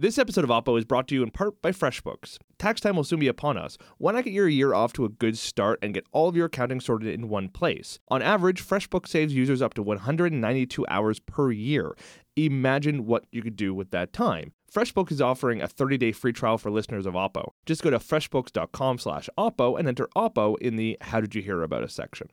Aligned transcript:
This 0.00 0.16
episode 0.16 0.44
of 0.44 0.50
Oppo 0.50 0.78
is 0.78 0.84
brought 0.84 1.08
to 1.08 1.16
you 1.16 1.24
in 1.24 1.32
part 1.32 1.60
by 1.60 1.72
FreshBooks. 1.72 2.38
Tax 2.56 2.80
time 2.80 2.94
will 2.94 3.02
soon 3.02 3.18
be 3.18 3.26
upon 3.26 3.58
us. 3.58 3.76
Why 3.96 4.12
not 4.12 4.22
get 4.22 4.32
your 4.32 4.46
year 4.46 4.72
off 4.72 4.92
to 4.92 5.04
a 5.04 5.08
good 5.08 5.36
start 5.36 5.80
and 5.82 5.92
get 5.92 6.06
all 6.12 6.28
of 6.28 6.36
your 6.36 6.46
accounting 6.46 6.80
sorted 6.80 7.12
in 7.12 7.28
one 7.28 7.48
place? 7.48 7.98
On 8.06 8.22
average, 8.22 8.64
FreshBooks 8.64 9.08
saves 9.08 9.34
users 9.34 9.60
up 9.60 9.74
to 9.74 9.82
192 9.82 10.86
hours 10.88 11.18
per 11.18 11.50
year. 11.50 11.96
Imagine 12.36 13.06
what 13.06 13.24
you 13.32 13.42
could 13.42 13.56
do 13.56 13.74
with 13.74 13.90
that 13.90 14.12
time. 14.12 14.52
FreshBooks 14.72 15.10
is 15.10 15.20
offering 15.20 15.60
a 15.60 15.66
30-day 15.66 16.12
free 16.12 16.32
trial 16.32 16.58
for 16.58 16.70
listeners 16.70 17.04
of 17.04 17.14
Oppo. 17.14 17.50
Just 17.66 17.82
go 17.82 17.90
to 17.90 17.98
freshbooks.com 17.98 18.98
slash 18.98 19.28
Oppo 19.36 19.76
and 19.76 19.88
enter 19.88 20.06
Oppo 20.14 20.56
in 20.60 20.76
the 20.76 20.96
How 21.00 21.20
Did 21.20 21.34
You 21.34 21.42
Hear 21.42 21.64
About 21.64 21.82
Us 21.82 21.92
section. 21.92 22.28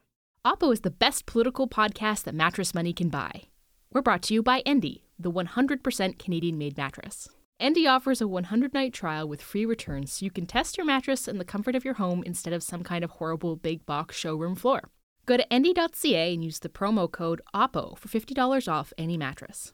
Oppo 0.46 0.72
is 0.72 0.82
the 0.82 0.92
best 0.92 1.26
political 1.26 1.68
podcast 1.68 2.26
that 2.26 2.36
Mattress 2.36 2.76
Money 2.76 2.94
can 2.94 3.10
buy. 3.10 3.46
We're 3.92 4.04
brought 4.04 4.22
to 4.24 4.36
you 4.36 4.44
by 4.44 4.62
Endy, 4.68 5.04
the 5.18 5.32
100% 5.32 6.20
Canadian 6.20 6.60
made 6.60 6.78
mattress. 6.78 7.28
Endy 7.58 7.88
offers 7.88 8.20
a 8.20 8.28
100 8.28 8.74
night 8.74 8.94
trial 8.94 9.30
with 9.30 9.42
free 9.42 9.66
returns 9.66 10.12
so 10.12 10.26
you 10.26 10.32
can 10.32 10.46
test 10.46 10.78
your 10.78 10.86
mattress 10.86 11.26
in 11.28 11.38
the 11.38 11.46
comfort 11.46 11.74
of 11.74 11.86
your 11.86 11.94
home 11.94 12.22
instead 12.26 12.54
of 12.54 12.62
some 12.62 12.84
kind 12.84 13.04
of 13.04 13.12
horrible 13.12 13.56
big 13.56 13.86
box 13.86 14.16
showroom 14.16 14.56
floor. 14.56 14.90
Go 15.26 15.38
to 15.38 15.54
endy.ca 15.54 16.34
and 16.34 16.44
use 16.44 16.60
the 16.60 16.70
promo 16.70 17.10
code 17.10 17.42
OPPO 17.54 17.98
for 17.98 18.10
$50 18.10 18.72
off 18.72 18.92
any 18.98 19.18
mattress. 19.18 19.74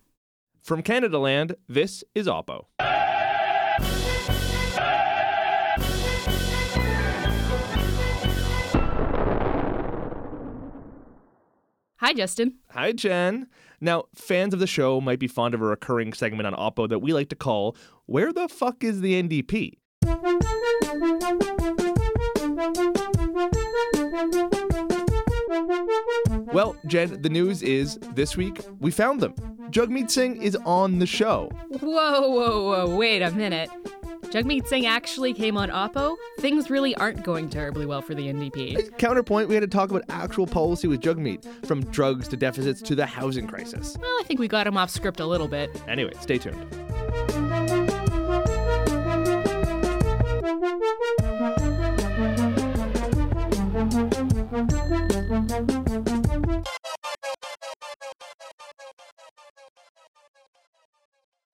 From 0.61 0.83
Canadaland, 0.83 1.55
this 1.67 2.03
is 2.13 2.27
Oppo. 2.27 2.65
Hi, 12.01 12.13
Justin. 12.13 12.55
Hi, 12.71 12.93
Jen. 12.93 13.45
Now, 13.79 14.05
fans 14.15 14.55
of 14.55 14.59
the 14.59 14.65
show 14.65 14.99
might 14.99 15.19
be 15.19 15.27
fond 15.27 15.53
of 15.53 15.61
a 15.61 15.65
recurring 15.65 16.13
segment 16.13 16.47
on 16.47 16.53
Oppo 16.55 16.89
that 16.89 16.97
we 16.97 17.13
like 17.13 17.29
to 17.29 17.35
call 17.35 17.77
Where 18.07 18.33
the 18.33 18.47
Fuck 18.47 18.83
is 18.83 19.01
the 19.01 19.21
NDP? 19.21 19.77
Well, 26.51 26.75
Jen, 26.87 27.21
the 27.21 27.29
news 27.29 27.61
is 27.61 27.99
this 28.15 28.35
week 28.35 28.59
we 28.79 28.89
found 28.89 29.21
them. 29.21 29.35
Jagmeet 29.69 30.09
Singh 30.09 30.41
is 30.41 30.55
on 30.65 30.97
the 30.97 31.05
show. 31.05 31.51
Whoa, 31.81 32.29
whoa, 32.29 32.63
whoa, 32.63 32.95
wait 32.97 33.21
a 33.21 33.29
minute. 33.29 33.69
Jagmeet 34.31 34.65
Singh 34.65 34.85
actually 34.85 35.33
came 35.33 35.57
on 35.57 35.69
Oppo? 35.69 36.15
Things 36.39 36.69
really 36.69 36.95
aren't 36.95 37.21
going 37.21 37.49
terribly 37.49 37.85
well 37.85 38.01
for 38.01 38.15
the 38.15 38.27
NDP. 38.27 38.97
Counterpoint, 38.97 39.49
we 39.49 39.55
had 39.55 39.61
to 39.61 39.67
talk 39.67 39.89
about 39.89 40.03
actual 40.07 40.47
policy 40.47 40.87
with 40.87 41.01
Jagmeet, 41.01 41.65
from 41.65 41.83
drugs 41.87 42.29
to 42.29 42.37
deficits 42.37 42.81
to 42.83 42.95
the 42.95 43.05
housing 43.05 43.45
crisis. 43.45 43.97
Well, 43.99 44.09
I 44.21 44.23
think 44.23 44.39
we 44.39 44.47
got 44.47 44.67
him 44.67 44.77
off 44.77 44.89
script 44.89 45.19
a 45.19 45.25
little 45.25 45.49
bit. 45.49 45.69
Anyway, 45.85 46.13
stay 46.21 46.37
tuned. 46.37 46.55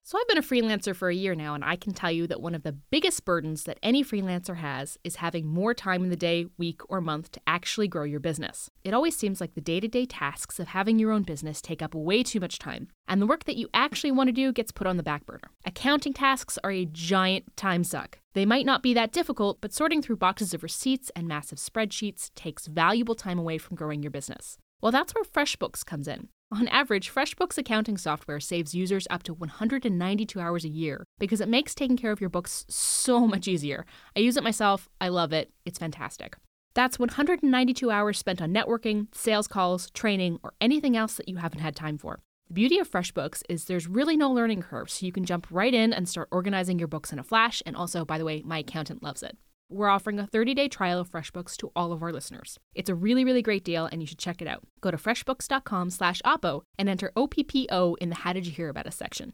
So, 0.08 0.18
I've 0.18 0.28
been 0.30 0.38
a 0.38 0.42
freelancer 0.42 0.96
for 0.96 1.10
a 1.10 1.14
year 1.14 1.36
now, 1.36 1.54
and 1.54 1.66
I 1.66 1.76
can 1.76 1.94
tell 1.94 2.10
you 2.10 2.28
that 2.28 2.40
one 2.40 2.56
of 2.56 2.64
the 2.64 2.72
biggest 2.72 3.26
burdens 3.26 3.64
that 3.64 3.78
any 3.84 4.06
freelancer 4.06 4.56
has 4.56 4.98
is 5.04 5.18
having 5.18 5.46
more 5.46 5.74
time 5.74 6.02
in 6.02 6.10
the 6.10 6.16
day, 6.16 6.46
week, 6.58 6.80
or 6.88 7.02
month 7.02 7.30
to 7.34 7.42
actually 7.46 7.90
grow 7.90 8.06
your 8.06 8.22
business. 8.22 8.72
It 8.86 8.94
always 8.94 9.18
seems 9.18 9.42
like 9.42 9.54
the 9.54 9.60
day 9.60 9.82
to 9.82 9.88
day 9.90 10.06
tasks 10.06 10.62
of 10.62 10.70
having 10.70 10.98
your 10.98 11.12
own 11.12 11.24
business 11.24 11.62
take 11.62 11.82
up 11.82 11.94
way 11.94 12.24
too 12.24 12.40
much 12.40 12.58
time, 12.58 12.88
and 13.06 13.22
the 13.22 13.28
work 13.28 13.44
that 13.44 13.58
you 13.58 13.68
actually 13.74 14.12
want 14.12 14.30
to 14.30 14.32
do 14.32 14.54
gets 14.54 14.72
put 14.72 14.88
on 14.88 14.96
the 14.96 15.04
back 15.04 15.26
burner. 15.26 15.52
Accounting 15.66 16.14
tasks 16.14 16.58
are 16.64 16.72
a 16.72 16.86
giant 16.86 17.58
time 17.58 17.84
suck. 17.84 18.20
They 18.34 18.46
might 18.46 18.66
not 18.66 18.82
be 18.82 18.94
that 18.94 19.12
difficult, 19.12 19.60
but 19.60 19.74
sorting 19.74 20.02
through 20.02 20.16
boxes 20.16 20.54
of 20.54 20.64
receipts 20.64 21.12
and 21.18 21.28
massive 21.28 21.58
spreadsheets 21.58 22.32
takes 22.34 22.68
valuable 22.68 23.16
time 23.16 23.40
away 23.40 23.58
from 23.58 23.76
growing 23.76 24.02
your 24.02 24.12
business. 24.12 24.58
Well, 24.80 24.94
that's 24.94 25.14
where 25.14 25.26
FreshBooks 25.26 25.86
comes 25.86 26.08
in. 26.08 26.30
On 26.50 26.70
average, 26.70 27.14
FreshBooks 27.14 27.58
accounting 27.58 27.98
software 27.98 28.40
saves 28.40 28.74
users 28.74 29.06
up 29.10 29.22
to 29.24 29.34
192 29.34 30.40
hours 30.40 30.64
a 30.64 30.70
year 30.70 31.04
because 31.20 31.42
it 31.42 31.50
makes 31.50 31.76
taking 31.76 31.98
care 31.98 32.14
of 32.14 32.22
your 32.22 32.30
books 32.30 32.66
so 32.70 33.28
much 33.28 33.50
easier. 33.50 33.86
I 34.16 34.22
use 34.22 34.38
it 34.38 34.44
myself, 34.44 34.88
I 35.02 35.10
love 35.10 35.34
it, 35.34 35.52
it's 35.66 35.78
fantastic. 35.78 36.38
That's 36.74 36.98
192 36.98 37.92
hours 37.92 38.18
spent 38.18 38.42
on 38.42 38.54
networking, 38.54 39.08
sales 39.14 39.48
calls, 39.48 39.90
training, 39.90 40.40
or 40.42 40.54
anything 40.62 40.96
else 40.96 41.16
that 41.16 41.28
you 41.28 41.36
haven't 41.36 41.60
had 41.60 41.76
time 41.76 41.98
for. 41.98 42.20
The 42.48 42.54
beauty 42.54 42.80
of 42.80 42.90
FreshBooks 42.90 43.44
is 43.50 43.66
there's 43.66 43.88
really 43.88 44.16
no 44.16 44.32
learning 44.32 44.62
curve, 44.62 44.90
so 44.90 45.06
you 45.06 45.12
can 45.12 45.26
jump 45.26 45.48
right 45.52 45.74
in 45.74 45.92
and 45.92 46.08
start 46.08 46.30
organizing 46.32 46.80
your 46.80 46.88
books 46.88 47.12
in 47.12 47.20
a 47.20 47.24
flash. 47.24 47.62
And 47.66 47.76
also, 47.76 48.06
by 48.06 48.18
the 48.18 48.24
way, 48.24 48.42
my 48.46 48.60
accountant 48.60 49.04
loves 49.04 49.22
it. 49.22 49.38
We're 49.70 49.90
offering 49.90 50.18
a 50.18 50.24
30-day 50.24 50.70
trial 50.70 51.00
of 51.00 51.12
FreshBooks 51.12 51.58
to 51.58 51.72
all 51.76 51.92
of 51.92 52.02
our 52.02 52.14
listeners. 52.14 52.58
It's 52.74 52.90
a 52.90 52.96
really, 52.96 53.26
really 53.26 53.42
great 53.42 53.66
deal, 53.66 53.86
and 53.86 54.02
you 54.02 54.08
should 54.08 54.18
check 54.18 54.42
it 54.42 54.48
out. 54.48 54.64
Go 54.80 54.92
to 54.92 54.98
freshbooks.com 54.98 55.90
slash 55.90 56.22
OPPO 56.24 56.62
and 56.80 56.88
enter 56.88 57.12
OPPO 57.18 57.98
in 58.00 58.10
the 58.10 58.16
How 58.16 58.32
Did 58.32 58.46
You 58.46 58.54
Hear 58.54 58.70
About 58.70 58.88
Us 58.88 58.96
section. 58.96 59.34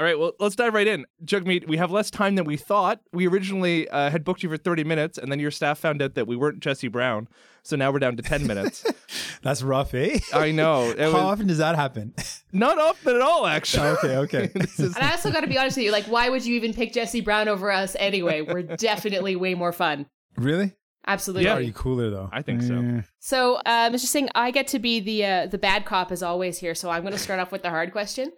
All 0.00 0.06
right, 0.06 0.18
well, 0.18 0.32
let's 0.40 0.56
dive 0.56 0.72
right 0.72 0.86
in. 0.86 1.04
Jagmeet, 1.26 1.68
we 1.68 1.76
have 1.76 1.90
less 1.90 2.10
time 2.10 2.34
than 2.34 2.46
we 2.46 2.56
thought. 2.56 3.00
We 3.12 3.28
originally 3.28 3.86
uh, 3.90 4.08
had 4.08 4.24
booked 4.24 4.42
you 4.42 4.48
for 4.48 4.56
30 4.56 4.82
minutes, 4.82 5.18
and 5.18 5.30
then 5.30 5.38
your 5.38 5.50
staff 5.50 5.78
found 5.78 6.00
out 6.00 6.14
that 6.14 6.26
we 6.26 6.36
weren't 6.36 6.60
Jesse 6.60 6.88
Brown. 6.88 7.28
So 7.64 7.76
now 7.76 7.92
we're 7.92 7.98
down 7.98 8.16
to 8.16 8.22
10 8.22 8.46
minutes. 8.46 8.82
That's 9.42 9.62
rough, 9.62 9.92
eh? 9.92 10.18
I 10.32 10.52
know. 10.52 10.88
It 10.96 11.00
How 11.00 11.06
was 11.08 11.14
often 11.16 11.48
does 11.48 11.58
that 11.58 11.76
happen? 11.76 12.14
not 12.52 12.78
often 12.78 13.14
at 13.14 13.20
all, 13.20 13.44
actually. 13.46 13.88
okay, 13.88 14.16
okay. 14.16 14.50
Is- 14.54 14.78
And 14.78 15.04
I 15.04 15.10
also 15.10 15.30
got 15.30 15.42
to 15.42 15.46
be 15.46 15.58
honest 15.58 15.76
with 15.76 15.84
you, 15.84 15.92
like, 15.92 16.06
why 16.06 16.30
would 16.30 16.46
you 16.46 16.54
even 16.56 16.72
pick 16.72 16.94
Jesse 16.94 17.20
Brown 17.20 17.48
over 17.48 17.70
us 17.70 17.94
anyway? 17.98 18.40
We're 18.40 18.62
definitely 18.62 19.36
way 19.36 19.52
more 19.52 19.70
fun. 19.72 20.06
really? 20.38 20.72
Absolutely. 21.06 21.44
Yeah. 21.44 21.54
Are 21.54 21.60
you 21.60 21.72
cooler 21.72 22.10
though? 22.10 22.28
I 22.30 22.42
think 22.42 22.62
so. 22.62 22.74
Eh. 22.74 23.02
So, 23.20 23.54
uh, 23.66 23.88
Mr. 23.90 24.00
Singh, 24.00 24.28
I 24.34 24.50
get 24.50 24.66
to 24.68 24.78
be 24.78 25.00
the 25.00 25.24
uh, 25.24 25.46
the 25.46 25.56
bad 25.56 25.86
cop 25.86 26.12
as 26.12 26.22
always 26.22 26.58
here. 26.58 26.74
So 26.74 26.90
I'm 26.90 27.00
going 27.02 27.14
to 27.14 27.18
start 27.18 27.40
off 27.40 27.50
with 27.50 27.62
the 27.62 27.70
hard 27.70 27.90
question, 27.90 28.30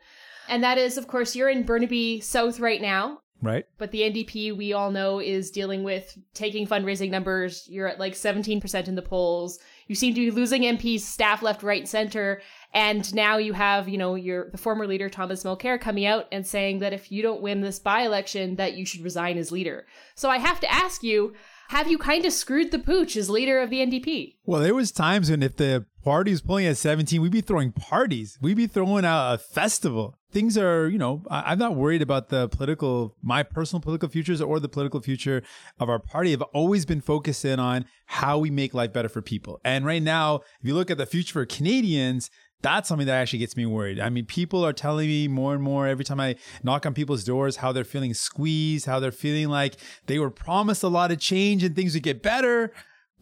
and 0.49 0.63
that 0.63 0.79
is, 0.79 0.97
of 0.99 1.07
course, 1.09 1.35
you're 1.37 1.49
in 1.49 1.65
Burnaby 1.65 2.21
South 2.21 2.61
right 2.61 2.81
now, 2.81 3.21
Right? 3.41 3.65
but 3.79 3.91
the 3.91 4.03
NDP 4.03 4.57
we 4.57 4.73
all 4.73 4.91
know 4.91 5.19
is 5.19 5.51
dealing 5.51 5.83
with 5.83 6.17
taking 6.33 6.67
fundraising 6.67 7.11
numbers. 7.11 7.67
You're 7.69 7.89
at 7.89 7.99
like 7.99 8.13
17% 8.13 8.89
in 8.89 8.95
the 8.95 9.03
polls. 9.03 9.59
You 9.89 9.97
seem 9.97 10.15
to 10.15 10.21
be 10.21 10.31
losing 10.31 10.63
MPs, 10.63 11.01
staff 11.01 11.43
left, 11.43 11.63
right, 11.63 11.87
center. 11.89 12.41
And 12.73 13.13
now 13.15 13.39
you 13.39 13.53
have, 13.53 13.89
you 13.89 13.99
know, 13.99 14.15
your 14.15 14.49
the 14.51 14.59
former 14.59 14.87
leader 14.87 15.11
Thomas 15.11 15.43
Mulcair 15.45 15.81
coming 15.81 16.07
out 16.07 16.27
and 16.33 16.47
saying 16.47 16.79
that 16.79 16.93
if 16.93 17.11
you 17.11 17.21
don't 17.21 17.43
win 17.43 17.61
this 17.61 17.79
by-election, 17.79 18.57
that 18.57 18.75
you 18.75 18.87
should 18.87 19.03
resign 19.03 19.37
as 19.37 19.53
leader. 19.53 19.87
So 20.15 20.31
I 20.31 20.39
have 20.39 20.61
to 20.61 20.73
ask 20.73 21.03
you, 21.03 21.35
have 21.73 21.91
you 21.91 21.97
kind 21.97 22.27
of 22.27 22.35
screwed 22.35 22.71
the 22.71 22.79
pooch 22.79 23.17
as 23.17 23.31
leader 23.31 23.59
of 23.59 23.71
the 23.71 23.79
NDP? 23.79 24.37
Well, 24.45 24.61
there 24.61 24.75
was 24.75 24.93
times 24.93 25.31
when 25.31 25.43
if 25.43 25.57
the 25.57 25.87
party 26.05 26.31
was 26.31 26.43
pulling 26.43 26.67
at 26.67 26.77
17, 26.77 27.23
we'd 27.23 27.33
be 27.33 27.41
throwing 27.41 27.73
parties. 27.73 28.39
We'd 28.43 28.59
be 28.59 28.67
throwing 28.67 29.07
out 29.07 29.33
a 29.33 29.39
festival. 29.39 30.19
Things 30.31 30.59
are, 30.59 30.87
you 30.89 30.99
know, 30.99 31.23
I, 31.31 31.53
I'm 31.53 31.59
not 31.59 31.75
worried 31.75 32.03
about 32.03 32.29
the 32.29 32.47
political, 32.49 33.17
my 33.23 33.43
personal 33.43 33.81
political 33.81 34.11
futures 34.11 34.43
or 34.43 34.61
the 34.61 34.69
political 34.69 35.01
future 35.01 35.43
of 35.81 35.89
our 35.89 35.99
party. 35.99 36.35
I've 36.35 36.43
always 36.43 36.85
been 36.85 37.01
focused 37.01 37.43
in 37.43 37.59
on 37.59 37.87
how 38.05 38.39
we 38.39 38.51
make 38.51 38.75
life 38.75 38.93
better 38.93 39.09
for 39.09 39.23
people. 39.23 39.59
And 39.65 39.87
right 39.87 40.03
now, 40.03 40.37
if 40.61 40.67
you 40.67 40.75
look 40.75 40.91
at 40.91 40.99
the 40.99 41.07
future 41.07 41.33
for 41.33 41.47
Canadians, 41.47 42.31
that's 42.63 42.89
something 42.89 43.07
that 43.07 43.21
actually 43.21 43.41
gets 43.41 43.57
me 43.57 43.67
worried. 43.67 44.01
I 44.01 44.09
mean, 44.09 44.25
people 44.25 44.65
are 44.65 44.73
telling 44.73 45.09
me 45.09 45.29
more 45.29 45.53
and 45.53 45.63
more 45.63 45.87
every 45.87 46.05
time 46.05 46.21
I 46.21 46.37
knock 46.63 46.87
on 46.87 46.95
people's 46.95 47.25
doors 47.25 47.57
how 47.57 47.73
they're 47.73 47.85
feeling 47.85 48.15
squeezed, 48.15 48.87
how 48.87 49.01
they're 49.01 49.13
feeling 49.13 49.49
like 49.49 49.77
they 50.07 50.19
were 50.19 50.31
promised 50.31 50.83
a 50.83 50.89
lot 50.89 51.11
of 51.11 51.19
change 51.19 51.65
and 51.65 51.75
things 51.75 51.95
would 51.95 52.05
get 52.05 52.23
better, 52.23 52.73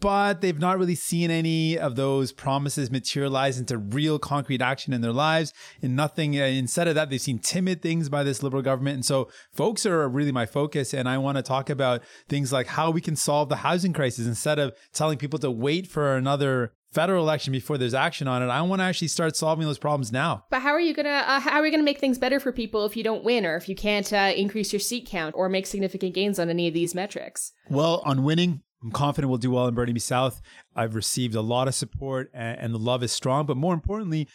but 0.00 0.40
they've 0.40 0.58
not 0.58 0.78
really 0.78 0.94
seen 0.94 1.30
any 1.30 1.78
of 1.78 1.96
those 1.96 2.32
promises 2.32 2.90
materialize 2.90 3.58
into 3.58 3.76
real 3.78 4.18
concrete 4.18 4.62
action 4.62 4.92
in 4.92 5.00
their 5.00 5.12
lives. 5.12 5.52
And 5.82 5.94
nothing, 5.94 6.38
uh, 6.38 6.44
instead 6.44 6.88
of 6.88 6.94
that, 6.94 7.10
they've 7.10 7.20
seen 7.20 7.38
timid 7.38 7.82
things 7.82 8.08
by 8.08 8.22
this 8.22 8.43
liberal 8.43 8.62
government. 8.62 8.94
And 8.94 9.04
so 9.04 9.31
folks 9.52 9.84
are 9.84 10.08
really 10.08 10.32
my 10.32 10.46
focus. 10.46 10.94
And 10.94 11.08
I 11.08 11.19
want 11.19 11.36
to 11.36 11.43
talk 11.43 11.69
about 11.69 12.02
things 12.28 12.52
like 12.52 12.66
how 12.66 12.90
we 12.90 13.00
can 13.00 13.16
solve 13.16 13.48
the 13.48 13.56
housing 13.56 13.93
crisis 13.93 14.26
instead 14.26 14.58
of 14.58 14.75
telling 14.93 15.19
people 15.19 15.38
to 15.40 15.50
wait 15.50 15.86
for 15.86 16.16
another 16.16 16.72
federal 16.92 17.22
election 17.22 17.52
before 17.52 17.78
there's 17.78 17.94
action 17.94 18.28
on 18.28 18.42
it. 18.42 18.46
I 18.46 18.62
want 18.62 18.81
to 18.81 18.84
actually 18.84 19.08
start 19.08 19.37
solving 19.37 19.66
those 19.66 19.78
problems 19.78 20.12
now. 20.12 20.44
But 20.50 20.62
how 20.62 20.70
are 20.70 20.81
you 20.81 20.94
gonna 20.94 21.25
uh, 21.26 21.40
how 21.40 21.58
are 21.58 21.62
we 21.62 21.70
gonna 21.70 21.82
make 21.82 21.98
things 21.98 22.19
better 22.19 22.40
for 22.40 22.52
people 22.52 22.84
if 22.84 22.96
you 22.96 23.04
don't 23.04 23.25
win 23.25 23.46
or 23.46 23.56
if 23.56 23.69
you 23.69 23.75
can't 23.75 24.12
uh, 24.12 24.32
increase 24.37 24.72
your 24.72 24.81
seat 24.81 25.06
count 25.06 25.34
or 25.37 25.48
make 25.48 25.66
significant 25.66 26.14
gains 26.14 26.38
on 26.38 26.50
any 26.50 26.69
of 26.69 26.75
these 26.75 26.94
metrics? 26.94 27.52
Well, 27.69 28.02
on 28.04 28.25
winning, 28.25 28.62
I'm 28.82 28.90
confident 28.90 29.28
we'll 29.28 29.38
do 29.38 29.50
well 29.50 29.69
in 29.69 29.75
Burnaby 29.75 30.00
South. 30.00 30.40
I've 30.75 30.94
received 30.94 31.34
a 31.34 31.42
lot 31.42 31.69
of 31.69 31.75
support 31.75 32.31
and, 32.32 32.58
and 32.58 32.75
the 32.75 32.78
love 32.78 33.02
is 33.02 33.12
strong. 33.12 33.46
But 33.46 33.56
more 33.56 33.75
importantly, 33.75 34.28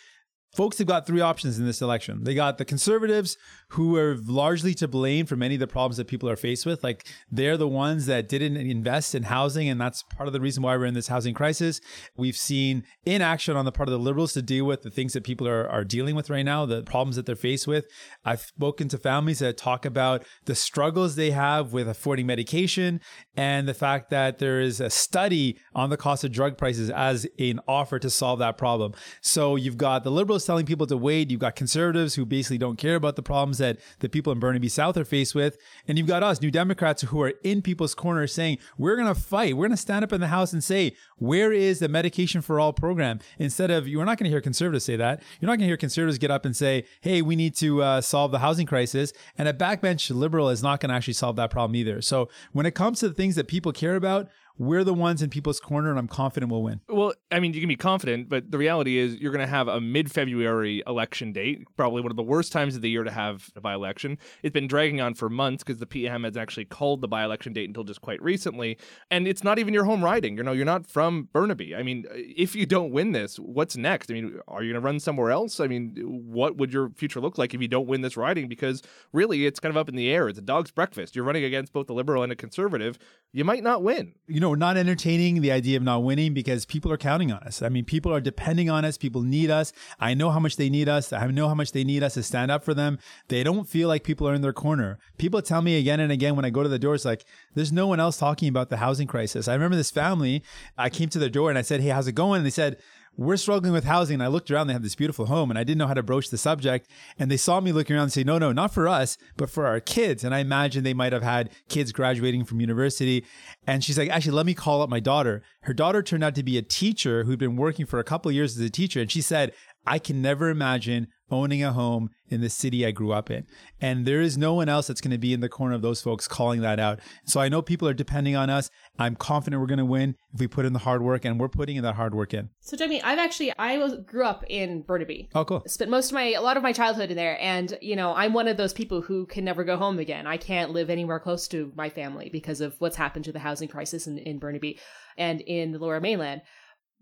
folks 0.55 0.77
have 0.77 0.87
got 0.87 1.05
three 1.05 1.19
options 1.19 1.59
in 1.59 1.65
this 1.65 1.81
election. 1.81 2.23
They 2.23 2.33
got 2.33 2.57
the 2.57 2.65
conservatives 2.65 3.37
who 3.69 3.97
are 3.97 4.15
largely 4.25 4.73
to 4.75 4.87
blame 4.87 5.25
for 5.25 5.35
many 5.35 5.55
of 5.55 5.59
the 5.59 5.67
problems 5.67 5.97
that 5.97 6.07
people 6.07 6.29
are 6.29 6.37
faced 6.37 6.65
with. 6.65 6.83
Like 6.83 7.05
they're 7.29 7.57
the 7.57 7.67
ones 7.67 8.05
that 8.05 8.29
didn't 8.29 8.55
invest 8.55 9.13
in 9.15 9.23
housing, 9.23 9.67
and 9.67 9.81
that's 9.81 10.03
part 10.03 10.27
of 10.27 10.33
the 10.33 10.39
reason 10.39 10.63
why 10.63 10.77
we're 10.77 10.85
in 10.85 10.93
this 10.93 11.09
housing 11.09 11.33
crisis. 11.33 11.81
We've 12.15 12.37
seen 12.37 12.83
inaction 13.05 13.57
on 13.57 13.65
the 13.65 13.71
part 13.71 13.89
of 13.89 13.93
the 13.93 13.99
liberals 13.99 14.33
to 14.33 14.41
deal 14.41 14.65
with 14.65 14.83
the 14.83 14.89
things 14.89 15.13
that 15.13 15.25
people 15.25 15.47
are, 15.47 15.67
are 15.67 15.83
dealing 15.83 16.15
with 16.15 16.29
right 16.29 16.45
now, 16.45 16.65
the 16.65 16.83
problems 16.83 17.17
that 17.17 17.25
they're 17.25 17.35
faced 17.35 17.67
with. 17.67 17.85
I've 18.23 18.41
spoken 18.41 18.87
to 18.89 18.97
families 18.97 19.39
that 19.39 19.57
talk 19.57 19.85
about 19.85 20.23
the 20.45 20.55
struggles 20.55 21.15
they 21.15 21.31
have 21.31 21.73
with 21.73 21.89
affording 21.89 22.27
medication 22.27 23.01
and 23.35 23.67
the 23.67 23.73
fact 23.73 24.09
that 24.11 24.37
there 24.37 24.61
is 24.61 24.79
a 24.79 24.89
study 24.89 25.59
on 25.73 25.89
the 25.89 25.97
cost 25.97 26.23
of 26.23 26.31
drug 26.31 26.57
prices 26.57 26.89
as 26.91 27.27
an 27.39 27.59
offer 27.67 27.99
to 27.99 28.09
solve 28.09 28.39
that 28.39 28.57
problem. 28.57 28.93
So 29.21 29.57
you've 29.57 29.77
got 29.77 30.03
the 30.03 30.11
liberals 30.11 30.44
telling 30.45 30.65
people 30.65 30.87
to 30.87 30.97
wait. 30.97 31.31
You've 31.31 31.39
got 31.39 31.55
conservatives 31.55 32.15
who 32.15 32.25
basically 32.25 32.57
don't 32.57 32.77
care 32.77 32.95
about 32.95 33.15
the 33.15 33.23
problems 33.23 33.57
that 33.57 33.79
the 33.99 34.09
people 34.09 34.31
in 34.31 34.39
Burnaby 34.39 34.69
South 34.69 34.97
are 34.97 35.05
faced 35.05 35.35
with. 35.35 35.57
And 35.87 35.97
you've 35.97 36.07
got 36.07 36.23
us, 36.23 36.41
New 36.41 36.51
Democrats, 36.51 37.01
who 37.01 37.21
are 37.21 37.33
in 37.43 37.61
people's 37.61 37.95
corner 37.95 38.27
saying, 38.27 38.59
we're 38.77 38.95
going 38.95 39.13
to 39.13 39.19
fight. 39.19 39.55
We're 39.55 39.67
going 39.67 39.71
to 39.71 39.77
stand 39.77 40.03
up 40.03 40.13
in 40.13 40.21
the 40.21 40.27
House 40.27 40.53
and 40.53 40.63
say, 40.63 40.95
where 41.17 41.51
is 41.51 41.79
the 41.79 41.89
medication 41.89 42.41
for 42.41 42.59
all 42.59 42.73
program? 42.73 43.19
Instead 43.39 43.71
of, 43.71 43.87
you're 43.87 44.05
not 44.05 44.17
going 44.17 44.25
to 44.25 44.29
hear 44.29 44.41
conservatives 44.41 44.85
say 44.85 44.95
that. 44.95 45.21
You're 45.39 45.47
not 45.47 45.53
going 45.53 45.61
to 45.61 45.67
hear 45.67 45.77
conservatives 45.77 46.17
get 46.17 46.31
up 46.31 46.45
and 46.45 46.55
say, 46.55 46.85
hey, 47.01 47.21
we 47.21 47.35
need 47.35 47.55
to 47.57 47.81
uh, 47.81 48.01
solve 48.01 48.31
the 48.31 48.39
housing 48.39 48.65
crisis. 48.65 49.13
And 49.37 49.47
a 49.47 49.53
backbench 49.53 50.15
liberal 50.15 50.49
is 50.49 50.61
not 50.61 50.79
going 50.79 50.89
to 50.89 50.95
actually 50.95 51.13
solve 51.13 51.35
that 51.37 51.49
problem 51.49 51.75
either. 51.75 52.01
So 52.01 52.29
when 52.51 52.65
it 52.65 52.75
comes 52.75 52.99
to 52.99 53.07
the 53.07 53.13
things 53.13 53.35
that 53.35 53.47
people 53.47 53.71
care 53.71 53.95
about, 53.95 54.29
we're 54.57 54.83
the 54.83 54.93
ones 54.93 55.21
in 55.21 55.29
people's 55.29 55.59
corner, 55.59 55.89
and 55.89 55.99
I'm 55.99 56.07
confident 56.07 56.51
we'll 56.51 56.63
win. 56.63 56.81
Well, 56.87 57.13
I 57.31 57.39
mean, 57.39 57.53
you 57.53 57.59
can 57.59 57.67
be 57.67 57.75
confident, 57.75 58.29
but 58.29 58.51
the 58.51 58.57
reality 58.57 58.97
is 58.97 59.15
you're 59.15 59.31
going 59.31 59.45
to 59.45 59.47
have 59.47 59.67
a 59.67 59.81
mid 59.81 60.11
February 60.11 60.81
election 60.87 61.33
date, 61.33 61.63
probably 61.75 62.01
one 62.01 62.11
of 62.11 62.17
the 62.17 62.23
worst 62.23 62.51
times 62.51 62.75
of 62.75 62.81
the 62.81 62.89
year 62.89 63.03
to 63.03 63.11
have 63.11 63.49
a 63.55 63.61
by 63.61 63.73
election. 63.73 64.17
It's 64.43 64.53
been 64.53 64.67
dragging 64.67 65.01
on 65.01 65.13
for 65.13 65.29
months 65.29 65.63
because 65.63 65.79
the 65.79 65.85
PM 65.85 66.23
has 66.23 66.37
actually 66.37 66.65
called 66.65 67.01
the 67.01 67.07
by 67.07 67.23
election 67.23 67.53
date 67.53 67.67
until 67.67 67.83
just 67.83 68.01
quite 68.01 68.21
recently. 68.21 68.77
And 69.11 69.27
it's 69.27 69.43
not 69.43 69.59
even 69.59 69.73
your 69.73 69.85
home 69.85 70.03
riding. 70.03 70.37
You 70.37 70.43
know, 70.43 70.51
you're 70.51 70.65
not 70.65 70.87
from 70.87 71.29
Burnaby. 71.33 71.75
I 71.75 71.83
mean, 71.83 72.05
if 72.13 72.55
you 72.55 72.65
don't 72.65 72.91
win 72.91 73.11
this, 73.11 73.37
what's 73.37 73.75
next? 73.75 74.09
I 74.09 74.13
mean, 74.13 74.39
are 74.47 74.63
you 74.63 74.73
going 74.73 74.81
to 74.81 74.85
run 74.85 74.99
somewhere 74.99 75.31
else? 75.31 75.59
I 75.59 75.67
mean, 75.67 75.95
what 76.05 76.57
would 76.57 76.71
your 76.71 76.89
future 76.91 77.19
look 77.19 77.37
like 77.37 77.53
if 77.53 77.61
you 77.61 77.67
don't 77.67 77.87
win 77.87 78.01
this 78.01 78.15
riding? 78.15 78.47
Because 78.47 78.81
really, 79.11 79.45
it's 79.45 79.59
kind 79.59 79.71
of 79.71 79.77
up 79.77 79.89
in 79.89 79.95
the 79.95 80.09
air. 80.09 80.29
It's 80.29 80.39
a 80.39 80.41
dog's 80.43 80.71
breakfast. 80.71 81.15
You're 81.15 81.25
running 81.25 81.43
against 81.43 81.73
both 81.73 81.87
the 81.87 81.93
liberal 81.93 82.23
and 82.23 82.31
a 82.31 82.35
conservative. 82.35 82.97
You 83.33 83.43
might 83.43 83.63
not 83.63 83.83
win. 83.83 84.13
You 84.27 84.39
know, 84.39 84.44
we're 84.49 84.55
not 84.55 84.77
entertaining 84.77 85.41
the 85.41 85.51
idea 85.51 85.77
of 85.77 85.83
not 85.83 86.03
winning 86.03 86.33
because 86.33 86.65
people 86.65 86.91
are 86.91 86.97
counting 86.97 87.31
on 87.31 87.39
us. 87.43 87.61
I 87.61 87.69
mean, 87.69 87.85
people 87.85 88.13
are 88.13 88.21
depending 88.21 88.69
on 88.69 88.85
us. 88.85 88.97
People 88.97 89.21
need 89.21 89.49
us. 89.49 89.73
I 89.99 90.13
know 90.13 90.29
how 90.29 90.39
much 90.39 90.55
they 90.55 90.69
need 90.69 90.89
us. 90.89 91.13
I 91.13 91.27
know 91.27 91.47
how 91.47 91.55
much 91.55 91.71
they 91.71 91.83
need 91.83 92.03
us 92.03 92.15
to 92.15 92.23
stand 92.23 92.51
up 92.51 92.63
for 92.63 92.73
them. 92.73 92.99
They 93.27 93.43
don't 93.43 93.67
feel 93.67 93.87
like 93.87 94.03
people 94.03 94.27
are 94.27 94.33
in 94.33 94.41
their 94.41 94.53
corner. 94.53 94.99
People 95.17 95.41
tell 95.41 95.61
me 95.61 95.77
again 95.77 95.99
and 95.99 96.11
again 96.11 96.35
when 96.35 96.45
I 96.45 96.49
go 96.49 96.63
to 96.63 96.69
the 96.69 96.79
doors, 96.79 97.05
like, 97.05 97.25
there's 97.53 97.71
no 97.71 97.87
one 97.87 97.99
else 97.99 98.17
talking 98.17 98.49
about 98.49 98.69
the 98.69 98.77
housing 98.77 99.07
crisis. 99.07 99.47
I 99.47 99.53
remember 99.53 99.77
this 99.77 99.91
family, 99.91 100.43
I 100.77 100.89
came 100.89 101.09
to 101.09 101.19
their 101.19 101.29
door 101.29 101.49
and 101.49 101.57
I 101.57 101.61
said, 101.61 101.81
Hey, 101.81 101.89
how's 101.89 102.07
it 102.07 102.13
going? 102.13 102.37
And 102.37 102.45
they 102.45 102.51
said, 102.51 102.77
we're 103.17 103.37
struggling 103.37 103.73
with 103.73 103.85
housing. 103.85 104.15
And 104.15 104.23
I 104.23 104.27
looked 104.27 104.51
around, 104.51 104.67
they 104.67 104.73
have 104.73 104.83
this 104.83 104.95
beautiful 104.95 105.27
home, 105.27 105.49
and 105.49 105.57
I 105.57 105.63
didn't 105.63 105.79
know 105.79 105.87
how 105.87 105.93
to 105.93 106.03
broach 106.03 106.29
the 106.29 106.37
subject. 106.37 106.89
And 107.17 107.31
they 107.31 107.37
saw 107.37 107.59
me 107.59 107.71
looking 107.71 107.95
around 107.95 108.03
and 108.03 108.13
say, 108.13 108.23
no, 108.23 108.37
no, 108.37 108.51
not 108.51 108.73
for 108.73 108.87
us, 108.87 109.17
but 109.37 109.49
for 109.49 109.65
our 109.65 109.79
kids. 109.79 110.23
And 110.23 110.33
I 110.33 110.39
imagine 110.39 110.83
they 110.83 110.93
might 110.93 111.13
have 111.13 111.23
had 111.23 111.49
kids 111.69 111.91
graduating 111.91 112.45
from 112.45 112.59
university. 112.59 113.25
And 113.67 113.83
she's 113.83 113.97
like, 113.97 114.09
actually, 114.09 114.33
let 114.33 114.45
me 114.45 114.53
call 114.53 114.81
up 114.81 114.89
my 114.89 114.99
daughter. 114.99 115.43
Her 115.61 115.73
daughter 115.73 116.03
turned 116.03 116.23
out 116.23 116.35
to 116.35 116.43
be 116.43 116.57
a 116.57 116.61
teacher 116.61 117.23
who'd 117.23 117.39
been 117.39 117.55
working 117.55 117.85
for 117.85 117.99
a 117.99 118.03
couple 118.03 118.31
years 118.31 118.57
as 118.57 118.65
a 118.65 118.69
teacher. 118.69 119.01
And 119.01 119.11
she 119.11 119.21
said, 119.21 119.53
I 119.87 119.99
can 119.99 120.21
never 120.21 120.49
imagine 120.49 121.07
owning 121.31 121.63
a 121.63 121.73
home 121.73 122.09
in 122.27 122.41
the 122.41 122.49
city 122.49 122.85
I 122.85 122.91
grew 122.91 123.11
up 123.11 123.29
in. 123.29 123.45
And 123.79 124.05
there 124.05 124.21
is 124.21 124.37
no 124.37 124.53
one 124.53 124.69
else 124.69 124.87
that's 124.87 125.01
going 125.01 125.11
to 125.11 125.17
be 125.17 125.33
in 125.33 125.39
the 125.39 125.49
corner 125.49 125.75
of 125.75 125.81
those 125.81 126.01
folks 126.01 126.27
calling 126.27 126.61
that 126.61 126.79
out. 126.79 126.99
So 127.25 127.39
I 127.39 127.49
know 127.49 127.61
people 127.61 127.87
are 127.87 127.93
depending 127.93 128.35
on 128.35 128.49
us. 128.49 128.69
I'm 128.97 129.15
confident 129.15 129.61
we're 129.61 129.67
going 129.67 129.77
to 129.79 129.85
win 129.85 130.15
if 130.33 130.39
we 130.39 130.47
put 130.47 130.65
in 130.65 130.73
the 130.73 130.79
hard 130.79 131.01
work, 131.01 131.25
and 131.25 131.39
we're 131.39 131.49
putting 131.49 131.75
in 131.75 131.83
that 131.83 131.95
hard 131.95 132.15
work 132.15 132.33
in. 132.33 132.49
So, 132.61 132.77
Jamie, 132.77 133.01
I've 133.01 133.19
actually 133.19 133.53
I 133.57 133.77
was 133.77 133.95
grew 134.05 134.25
up 134.25 134.43
in 134.47 134.81
Burnaby. 134.81 135.29
Oh, 135.35 135.45
cool. 135.45 135.63
Spent 135.67 135.91
most 135.91 136.07
of 136.07 136.13
my 136.13 136.33
a 136.33 136.41
lot 136.41 136.57
of 136.57 136.63
my 136.63 136.71
childhood 136.71 137.11
in 137.11 137.17
there, 137.17 137.37
and 137.41 137.77
you 137.81 137.95
know 137.95 138.13
I'm 138.13 138.33
one 138.33 138.47
of 138.47 138.57
those 138.57 138.73
people 138.73 139.01
who 139.01 139.25
can 139.25 139.45
never 139.45 139.63
go 139.63 139.77
home 139.77 139.99
again. 139.99 140.27
I 140.27 140.37
can't 140.37 140.71
live 140.71 140.89
anywhere 140.89 141.19
close 141.19 141.47
to 141.49 141.71
my 141.75 141.89
family 141.89 142.29
because 142.29 142.61
of 142.61 142.75
what's 142.79 142.95
happened 142.95 143.25
to 143.25 143.31
the 143.31 143.39
housing 143.39 143.67
crisis 143.67 144.07
in, 144.07 144.17
in 144.17 144.39
Burnaby 144.39 144.79
and 145.17 145.41
in 145.41 145.71
the 145.71 145.79
Lower 145.79 145.99
Mainland 145.99 146.41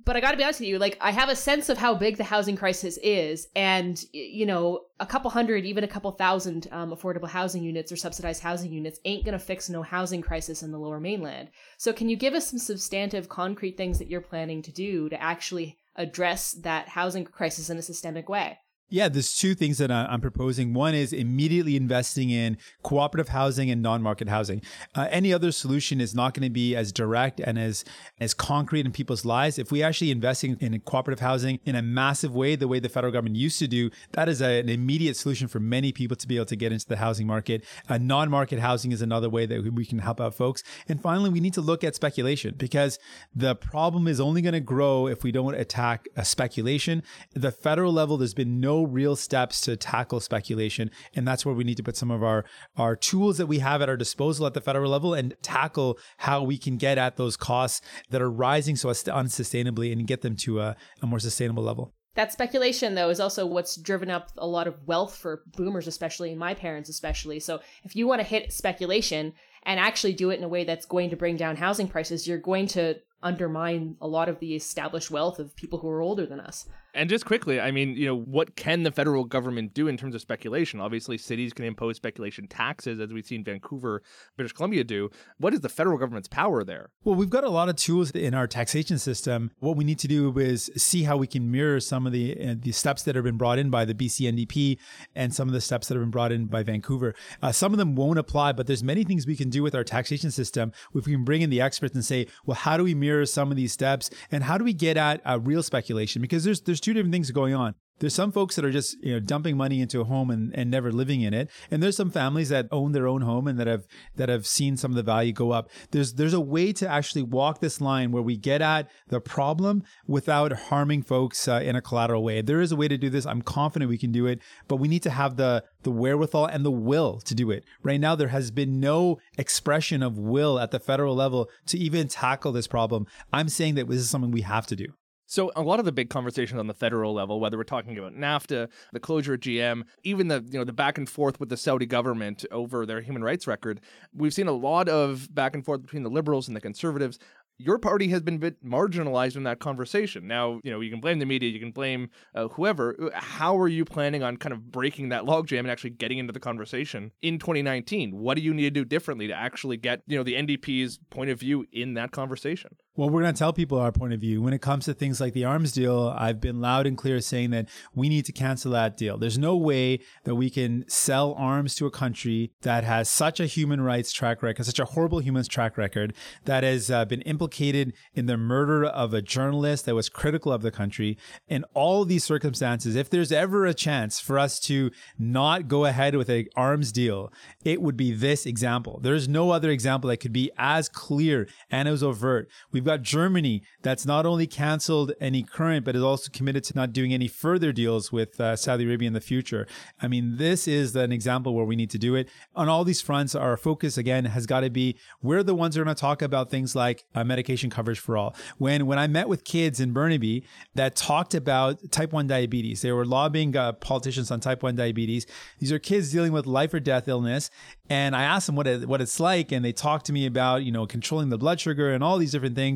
but 0.05 0.17
I 0.17 0.19
got 0.19 0.31
to 0.31 0.37
be 0.37 0.43
honest 0.43 0.59
with 0.59 0.69
you, 0.69 0.79
like 0.79 0.97
I 0.99 1.11
have 1.11 1.29
a 1.29 1.35
sense 1.35 1.69
of 1.69 1.77
how 1.77 1.95
big 1.95 2.17
the 2.17 2.23
housing 2.23 2.55
crisis 2.55 2.97
is, 3.01 3.47
and 3.55 4.03
you 4.11 4.45
know, 4.45 4.81
a 4.99 5.05
couple 5.05 5.29
hundred, 5.31 5.65
even 5.65 5.83
a 5.83 5.87
couple 5.87 6.11
thousand 6.11 6.67
um, 6.71 6.91
affordable 6.91 7.29
housing 7.29 7.63
units 7.63 7.91
or 7.91 7.95
subsidized 7.95 8.41
housing 8.41 8.71
units 8.71 8.99
ain't 9.05 9.25
gonna 9.25 9.39
fix 9.39 9.69
no 9.69 9.81
housing 9.81 10.21
crisis 10.21 10.63
in 10.63 10.71
the 10.71 10.79
Lower 10.79 10.99
Mainland. 10.99 11.49
So, 11.77 11.93
can 11.93 12.09
you 12.09 12.15
give 12.15 12.33
us 12.33 12.49
some 12.49 12.59
substantive, 12.59 13.29
concrete 13.29 13.77
things 13.77 13.99
that 13.99 14.09
you're 14.09 14.21
planning 14.21 14.61
to 14.63 14.71
do 14.71 15.09
to 15.09 15.21
actually 15.21 15.77
address 15.95 16.51
that 16.63 16.89
housing 16.89 17.23
crisis 17.23 17.69
in 17.69 17.77
a 17.77 17.81
systemic 17.81 18.27
way? 18.27 18.59
Yeah, 18.93 19.09
there's 19.09 19.35
two 19.35 19.55
things 19.55 19.79
that 19.79 19.89
I'm 19.89 20.21
proposing. 20.21 20.75
One 20.75 20.93
is 20.93 21.13
immediately 21.13 21.75
investing 21.75 22.29
in 22.29 22.59
cooperative 22.83 23.29
housing 23.29 23.71
and 23.71 23.81
non-market 23.81 24.29
housing. 24.29 24.61
Uh, 24.93 25.07
any 25.09 25.33
other 25.33 25.51
solution 25.51 25.99
is 25.99 26.13
not 26.13 26.35
going 26.35 26.43
to 26.43 26.51
be 26.51 26.75
as 26.75 26.91
direct 26.91 27.39
and 27.39 27.57
as 27.57 27.83
as 28.19 28.35
concrete 28.35 28.85
in 28.85 28.91
people's 28.91 29.25
lives. 29.25 29.57
If 29.57 29.71
we 29.71 29.81
actually 29.81 30.11
invest 30.11 30.43
in, 30.43 30.79
cooperative 30.81 31.21
housing 31.21 31.59
in 31.65 31.75
a 31.75 31.81
massive 31.81 32.35
way, 32.35 32.55
the 32.55 32.67
way 32.67 32.79
the 32.79 32.87
federal 32.87 33.11
government 33.11 33.35
used 33.35 33.57
to 33.57 33.67
do, 33.67 33.89
that 34.11 34.29
is 34.29 34.43
a, 34.43 34.59
an 34.59 34.69
immediate 34.69 35.17
solution 35.17 35.47
for 35.47 35.59
many 35.59 35.91
people 35.91 36.15
to 36.15 36.27
be 36.27 36.35
able 36.35 36.45
to 36.45 36.55
get 36.55 36.71
into 36.71 36.87
the 36.87 36.97
housing 36.97 37.25
market. 37.25 37.65
Uh, 37.89 37.97
non-market 37.97 38.59
housing 38.59 38.91
is 38.91 39.01
another 39.01 39.27
way 39.27 39.47
that 39.47 39.73
we 39.73 39.87
can 39.87 39.97
help 39.97 40.21
out 40.21 40.35
folks. 40.35 40.61
And 40.87 41.01
finally, 41.01 41.31
we 41.31 41.39
need 41.39 41.55
to 41.55 41.61
look 41.61 41.83
at 41.83 41.95
speculation 41.95 42.53
because 42.59 42.99
the 43.35 43.55
problem 43.55 44.07
is 44.07 44.19
only 44.19 44.43
going 44.43 44.53
to 44.53 44.59
grow 44.59 45.07
if 45.07 45.23
we 45.23 45.31
don't 45.31 45.55
attack 45.55 46.07
speculation. 46.21 47.01
the 47.33 47.51
federal 47.51 47.91
level, 47.91 48.17
there's 48.17 48.35
been 48.35 48.59
no 48.59 48.82
real 48.87 49.15
steps 49.15 49.61
to 49.61 49.75
tackle 49.75 50.19
speculation. 50.19 50.91
And 51.15 51.27
that's 51.27 51.45
where 51.45 51.55
we 51.55 51.63
need 51.63 51.77
to 51.77 51.83
put 51.83 51.97
some 51.97 52.11
of 52.11 52.23
our, 52.23 52.45
our 52.77 52.95
tools 52.95 53.37
that 53.37 53.47
we 53.47 53.59
have 53.59 53.81
at 53.81 53.89
our 53.89 53.97
disposal 53.97 54.45
at 54.45 54.53
the 54.53 54.61
federal 54.61 54.91
level 54.91 55.13
and 55.13 55.35
tackle 55.41 55.97
how 56.17 56.43
we 56.43 56.57
can 56.57 56.77
get 56.77 56.97
at 56.97 57.17
those 57.17 57.37
costs 57.37 57.81
that 58.09 58.21
are 58.21 58.31
rising 58.31 58.75
so 58.75 58.89
unsustainably 58.89 59.91
and 59.91 60.07
get 60.07 60.21
them 60.21 60.35
to 60.37 60.59
a, 60.59 60.75
a 61.01 61.05
more 61.05 61.19
sustainable 61.19 61.63
level. 61.63 61.93
That 62.15 62.31
speculation, 62.31 62.93
though, 62.93 63.09
is 63.09 63.19
also 63.19 63.45
what's 63.45 63.75
driven 63.75 64.11
up 64.11 64.29
a 64.37 64.45
lot 64.45 64.67
of 64.67 64.85
wealth 64.85 65.15
for 65.15 65.41
boomers, 65.55 65.87
especially, 65.87 66.29
and 66.29 66.39
my 66.39 66.53
parents, 66.53 66.87
especially. 66.87 67.39
So, 67.39 67.59
if 67.83 67.95
you 67.95 68.05
want 68.05 68.21
to 68.21 68.27
hit 68.27 68.53
speculation 68.53 69.33
and 69.63 69.79
actually 69.79 70.13
do 70.13 70.29
it 70.29 70.37
in 70.37 70.43
a 70.43 70.49
way 70.49 70.63
that's 70.63 70.85
going 70.85 71.09
to 71.09 71.15
bring 71.15 71.37
down 71.37 71.55
housing 71.55 71.87
prices, 71.87 72.27
you're 72.27 72.37
going 72.37 72.67
to 72.67 72.97
undermine 73.23 73.97
a 74.01 74.07
lot 74.07 74.29
of 74.29 74.39
the 74.39 74.55
established 74.55 75.09
wealth 75.09 75.39
of 75.39 75.55
people 75.55 75.79
who 75.79 75.89
are 75.89 76.01
older 76.01 76.25
than 76.25 76.39
us. 76.39 76.67
And 76.95 77.09
just 77.09 77.25
quickly, 77.25 77.59
I 77.59 77.71
mean, 77.71 77.95
you 77.95 78.05
know, 78.05 78.15
what 78.15 78.55
can 78.55 78.83
the 78.83 78.91
federal 78.91 79.23
government 79.23 79.73
do 79.73 79.87
in 79.87 79.97
terms 79.97 80.13
of 80.13 80.21
speculation? 80.21 80.79
Obviously, 80.79 81.17
cities 81.17 81.51
can 81.51 81.65
impose 81.65 81.95
speculation 81.95 82.47
taxes, 82.47 82.99
as 82.99 83.11
we've 83.11 83.25
seen 83.25 83.43
Vancouver, 83.43 84.03
British 84.35 84.53
Columbia 84.53 84.83
do. 84.83 85.09
What 85.39 85.55
is 85.55 85.61
the 85.61 85.69
federal 85.69 85.97
government's 85.97 86.27
power 86.27 86.63
there? 86.63 86.91
Well, 87.03 87.15
we've 87.15 87.31
got 87.31 87.43
a 87.43 87.49
lot 87.49 87.67
of 87.67 87.77
tools 87.77 88.11
in 88.11 88.35
our 88.35 88.45
taxation 88.45 88.99
system. 88.99 89.49
What 89.57 89.75
we 89.75 89.83
need 89.83 89.97
to 89.99 90.07
do 90.07 90.37
is 90.37 90.69
see 90.77 91.01
how 91.03 91.17
we 91.17 91.25
can 91.25 91.49
mirror 91.49 91.79
some 91.79 92.05
of 92.05 92.13
the 92.13 92.39
uh, 92.39 92.55
the 92.59 92.71
steps 92.71 93.01
that 93.03 93.15
have 93.15 93.23
been 93.23 93.37
brought 93.37 93.57
in 93.57 93.71
by 93.71 93.85
the 93.85 93.95
BC 93.95 94.31
NDP 94.31 94.77
and 95.15 95.33
some 95.33 95.47
of 95.47 95.53
the 95.53 95.61
steps 95.61 95.87
that 95.87 95.95
have 95.95 96.03
been 96.03 96.11
brought 96.11 96.31
in 96.31 96.45
by 96.45 96.61
Vancouver. 96.61 97.15
Uh, 97.41 97.51
some 97.51 97.71
of 97.71 97.79
them 97.79 97.95
won't 97.95 98.19
apply, 98.19 98.51
but 98.51 98.67
there's 98.67 98.83
many 98.83 99.03
things 99.03 99.25
we 99.25 99.35
can 99.35 99.49
do 99.49 99.63
with 99.63 99.73
our 99.73 99.83
taxation 99.83 100.29
system. 100.29 100.71
If 100.93 101.07
we 101.07 101.13
can 101.13 101.23
bring 101.23 101.41
in 101.41 101.49
the 101.49 101.61
experts 101.61 101.95
and 101.95 102.05
say, 102.05 102.27
well, 102.45 102.55
how 102.55 102.77
do 102.77 102.83
we 102.83 102.93
mirror 102.93 103.12
some 103.25 103.51
of 103.51 103.57
these 103.57 103.71
steps, 103.71 104.09
and 104.31 104.43
how 104.43 104.57
do 104.57 104.63
we 104.63 104.73
get 104.73 104.97
at 104.97 105.21
uh, 105.25 105.39
real 105.39 105.63
speculation? 105.63 106.21
Because 106.21 106.43
there's 106.43 106.61
there's 106.61 106.81
two 106.81 106.93
different 106.93 107.13
things 107.13 107.31
going 107.31 107.53
on. 107.53 107.75
There's 107.99 108.15
some 108.15 108.31
folks 108.31 108.55
that 108.55 108.65
are 108.65 108.71
just 108.71 109.01
you 109.03 109.13
know 109.13 109.19
dumping 109.19 109.55
money 109.55 109.81
into 109.81 110.01
a 110.01 110.03
home 110.03 110.29
and, 110.29 110.53
and 110.55 110.69
never 110.69 110.91
living 110.91 111.21
in 111.21 111.33
it, 111.33 111.49
and 111.71 111.81
there's 111.81 111.97
some 111.97 112.11
families 112.11 112.49
that 112.49 112.67
own 112.71 112.91
their 112.91 113.07
own 113.07 113.21
home 113.21 113.47
and 113.47 113.59
that 113.59 113.67
have 113.67 113.85
that 114.15 114.29
have 114.29 114.45
seen 114.45 114.77
some 114.77 114.91
of 114.91 114.95
the 114.95 115.03
value 115.03 115.31
go 115.31 115.51
up. 115.51 115.69
There's 115.91 116.13
there's 116.13 116.33
a 116.33 116.41
way 116.41 116.73
to 116.73 116.87
actually 116.87 117.23
walk 117.23 117.59
this 117.59 117.79
line 117.79 118.11
where 118.11 118.23
we 118.23 118.37
get 118.37 118.61
at 118.61 118.89
the 119.07 119.21
problem 119.21 119.83
without 120.07 120.51
harming 120.53 121.03
folks 121.03 121.47
uh, 121.47 121.61
in 121.63 121.75
a 121.75 121.81
collateral 121.81 122.23
way. 122.23 122.41
There 122.41 122.61
is 122.61 122.71
a 122.71 122.75
way 122.75 122.87
to 122.87 122.97
do 122.97 123.09
this. 123.09 123.25
I'm 123.25 123.41
confident 123.41 123.89
we 123.89 123.97
can 123.97 124.11
do 124.11 124.25
it, 124.25 124.39
but 124.67 124.77
we 124.77 124.87
need 124.87 125.03
to 125.03 125.09
have 125.09 125.37
the 125.37 125.63
the 125.83 125.91
wherewithal 125.91 126.45
and 126.45 126.65
the 126.65 126.71
will 126.71 127.19
to 127.21 127.35
do 127.35 127.51
it. 127.51 127.63
Right 127.83 127.99
now, 127.99 128.15
there 128.15 128.29
has 128.29 128.51
been 128.51 128.79
no 128.79 129.19
expression 129.37 130.01
of 130.01 130.17
will 130.17 130.59
at 130.59 130.71
the 130.71 130.79
federal 130.79 131.15
level 131.15 131.49
to 131.67 131.77
even 131.77 132.07
tackle 132.07 132.51
this 132.51 132.67
problem. 132.67 133.05
I'm 133.31 133.49
saying 133.49 133.75
that 133.75 133.87
this 133.87 133.99
is 133.99 134.09
something 134.09 134.31
we 134.31 134.41
have 134.41 134.67
to 134.67 134.75
do. 134.75 134.87
So 135.33 135.51
a 135.55 135.63
lot 135.63 135.79
of 135.79 135.85
the 135.85 135.91
big 135.91 136.11
conversations 136.11 136.59
on 136.59 136.67
the 136.67 136.75
federal 136.75 137.11
level, 137.11 137.39
whether 137.39 137.57
we're 137.57 137.63
talking 137.63 137.97
about 137.97 138.13
NAFTA, 138.13 138.69
the 138.91 138.99
closure 138.99 139.33
of 139.33 139.39
GM, 139.39 139.81
even 140.03 140.27
the 140.27 140.45
you 140.47 140.59
know 140.59 140.63
the 140.63 140.71
back 140.71 140.99
and 140.99 141.09
forth 141.09 141.39
with 141.39 141.49
the 141.49 141.57
Saudi 141.57 141.87
government 141.87 142.45
over 142.51 142.85
their 142.85 143.01
human 143.01 143.23
rights 143.23 143.47
record, 143.47 143.81
we've 144.13 144.31
seen 144.31 144.47
a 144.47 144.51
lot 144.51 144.87
of 144.87 145.33
back 145.33 145.55
and 145.55 145.65
forth 145.65 145.81
between 145.81 146.03
the 146.03 146.09
liberals 146.11 146.47
and 146.47 146.55
the 146.55 146.61
conservatives. 146.61 147.17
your 147.57 147.79
party 147.79 148.09
has 148.09 148.21
been 148.21 148.37
bit 148.37 148.63
marginalized 148.63 149.35
in 149.35 149.41
that 149.45 149.57
conversation. 149.57 150.27
Now, 150.27 150.61
you 150.63 150.69
know, 150.69 150.81
you 150.81 150.91
can 150.91 151.01
blame 151.01 151.17
the 151.17 151.25
media, 151.25 151.49
you 151.49 151.59
can 151.59 151.71
blame 151.71 152.11
uh, 152.35 152.49
whoever. 152.49 152.95
How 153.15 153.57
are 153.57 153.67
you 153.67 153.85
planning 153.85 154.21
on 154.21 154.37
kind 154.37 154.53
of 154.53 154.71
breaking 154.71 155.09
that 155.09 155.23
logjam 155.23 155.59
and 155.59 155.71
actually 155.71 155.91
getting 155.91 156.19
into 156.19 156.33
the 156.33 156.39
conversation 156.39 157.11
in 157.23 157.39
2019? 157.39 158.15
What 158.15 158.35
do 158.35 158.43
you 158.43 158.53
need 158.53 158.65
to 158.65 158.69
do 158.69 158.85
differently 158.85 159.25
to 159.29 159.33
actually 159.33 159.77
get, 159.77 160.03
you 160.05 160.15
know, 160.15 160.23
the 160.23 160.35
NDP's 160.35 160.99
point 161.09 161.31
of 161.31 161.39
view 161.39 161.65
in 161.71 161.95
that 161.95 162.11
conversation? 162.11 162.75
Well, 162.95 163.09
we're 163.09 163.23
going 163.23 163.33
to 163.33 163.39
tell 163.39 163.53
people 163.53 163.79
our 163.79 163.91
point 163.91 164.13
of 164.13 164.21
view. 164.21 164.39
When 164.39 164.53
it 164.53 164.61
comes 164.61 164.85
to 164.85 164.93
things 164.93 165.19
like 165.19 165.33
the 165.33 165.45
arms 165.45 165.71
deal, 165.71 166.13
I've 166.15 166.39
been 166.39 166.61
loud 166.61 166.85
and 166.85 166.95
clear 166.95 167.19
saying 167.21 167.49
that 167.49 167.67
we 167.95 168.07
need 168.07 168.23
to 168.25 168.31
cancel 168.31 168.71
that 168.73 168.97
deal. 168.97 169.17
There's 169.17 169.39
no 169.39 169.57
way 169.57 170.01
that 170.25 170.35
we 170.35 170.51
can 170.51 170.87
sell 170.87 171.33
arms 171.33 171.73
to 171.75 171.87
a 171.87 171.91
country 171.91 172.51
that 172.61 172.83
has 172.83 173.09
such 173.09 173.39
a 173.39 173.47
human 173.47 173.81
rights 173.81 174.13
track 174.13 174.43
record, 174.43 174.67
such 174.67 174.77
a 174.77 174.85
horrible 174.85 175.17
human 175.17 175.43
track 175.43 175.75
record, 175.75 176.13
that 176.45 176.63
has 176.63 176.91
uh, 176.91 177.03
been 177.05 177.21
implicated 177.21 177.93
in 178.13 178.27
the 178.27 178.37
murder 178.37 178.85
of 178.85 179.11
a 179.11 179.23
journalist 179.23 179.85
that 179.85 179.95
was 179.95 180.07
critical 180.07 180.51
of 180.51 180.61
the 180.61 180.69
country. 180.69 181.17
In 181.47 181.65
all 181.73 182.05
these 182.05 182.23
circumstances, 182.23 182.95
if 182.95 183.09
there's 183.09 183.31
ever 183.31 183.65
a 183.65 183.73
chance 183.73 184.19
for 184.19 184.37
us 184.37 184.59
to 184.59 184.91
not 185.17 185.67
go 185.67 185.85
ahead 185.85 186.15
with 186.15 186.29
an 186.29 186.45
arms 186.55 186.91
deal, 186.91 187.33
it 187.65 187.81
would 187.81 187.97
be 187.97 188.11
this 188.11 188.45
example. 188.45 188.99
There's 189.01 189.27
no 189.27 189.49
other 189.49 189.71
example 189.71 190.11
that 190.11 190.17
could 190.17 190.31
be 190.31 190.51
as 190.59 190.89
clear 190.89 191.47
and 191.71 191.89
as 191.89 192.03
overt. 192.03 192.47
We've 192.71 192.82
got 192.83 193.01
Germany 193.01 193.63
that's 193.81 194.05
not 194.05 194.25
only 194.25 194.47
canceled 194.47 195.13
any 195.19 195.43
current, 195.43 195.85
but 195.85 195.95
is 195.95 196.03
also 196.03 196.29
committed 196.31 196.63
to 196.65 196.75
not 196.75 196.93
doing 196.93 197.13
any 197.13 197.27
further 197.27 197.71
deals 197.71 198.11
with 198.11 198.39
uh, 198.39 198.55
Saudi 198.55 198.85
Arabia 198.85 199.07
in 199.07 199.13
the 199.13 199.21
future. 199.21 199.67
I 200.01 200.07
mean, 200.07 200.37
this 200.37 200.67
is 200.67 200.95
an 200.95 201.11
example 201.11 201.53
where 201.53 201.65
we 201.65 201.75
need 201.75 201.89
to 201.91 201.97
do 201.97 202.15
it. 202.15 202.29
On 202.55 202.69
all 202.69 202.83
these 202.83 203.01
fronts, 203.01 203.35
our 203.35 203.57
focus 203.57 203.97
again 203.97 204.25
has 204.25 204.45
got 204.45 204.61
to 204.61 204.69
be 204.69 204.97
we're 205.21 205.43
the 205.43 205.55
ones 205.55 205.75
that 205.75 205.81
are 205.81 205.85
going 205.85 205.95
to 205.95 205.99
talk 205.99 206.21
about 206.21 206.49
things 206.49 206.75
like 206.75 207.05
uh, 207.15 207.23
medication 207.23 207.69
coverage 207.69 207.99
for 207.99 208.17
all. 208.17 208.35
When 208.57 208.85
when 208.85 208.99
I 208.99 209.07
met 209.07 209.29
with 209.29 209.43
kids 209.43 209.79
in 209.79 209.93
Burnaby 209.93 210.45
that 210.75 210.95
talked 210.95 211.33
about 211.33 211.91
type 211.91 212.11
1 212.13 212.27
diabetes, 212.27 212.81
they 212.81 212.91
were 212.91 213.05
lobbying 213.05 213.55
uh, 213.55 213.73
politicians 213.73 214.31
on 214.31 214.39
type 214.39 214.63
1 214.63 214.75
diabetes. 214.75 215.25
These 215.59 215.71
are 215.71 215.79
kids 215.79 216.11
dealing 216.11 216.31
with 216.31 216.45
life 216.45 216.73
or 216.73 216.79
death 216.79 217.07
illness. 217.07 217.49
And 217.89 218.15
I 218.15 218.23
asked 218.23 218.47
them 218.47 218.55
what 218.55 218.65
it, 218.65 218.87
what 218.87 219.01
it's 219.01 219.19
like, 219.19 219.51
and 219.51 219.63
they 219.63 219.73
talked 219.73 220.05
to 220.05 220.13
me 220.13 220.25
about 220.25 220.63
you 220.63 220.71
know 220.71 220.87
controlling 220.87 221.29
the 221.29 221.37
blood 221.37 221.59
sugar 221.59 221.91
and 221.91 222.03
all 222.03 222.17
these 222.17 222.31
different 222.31 222.55
things. 222.55 222.72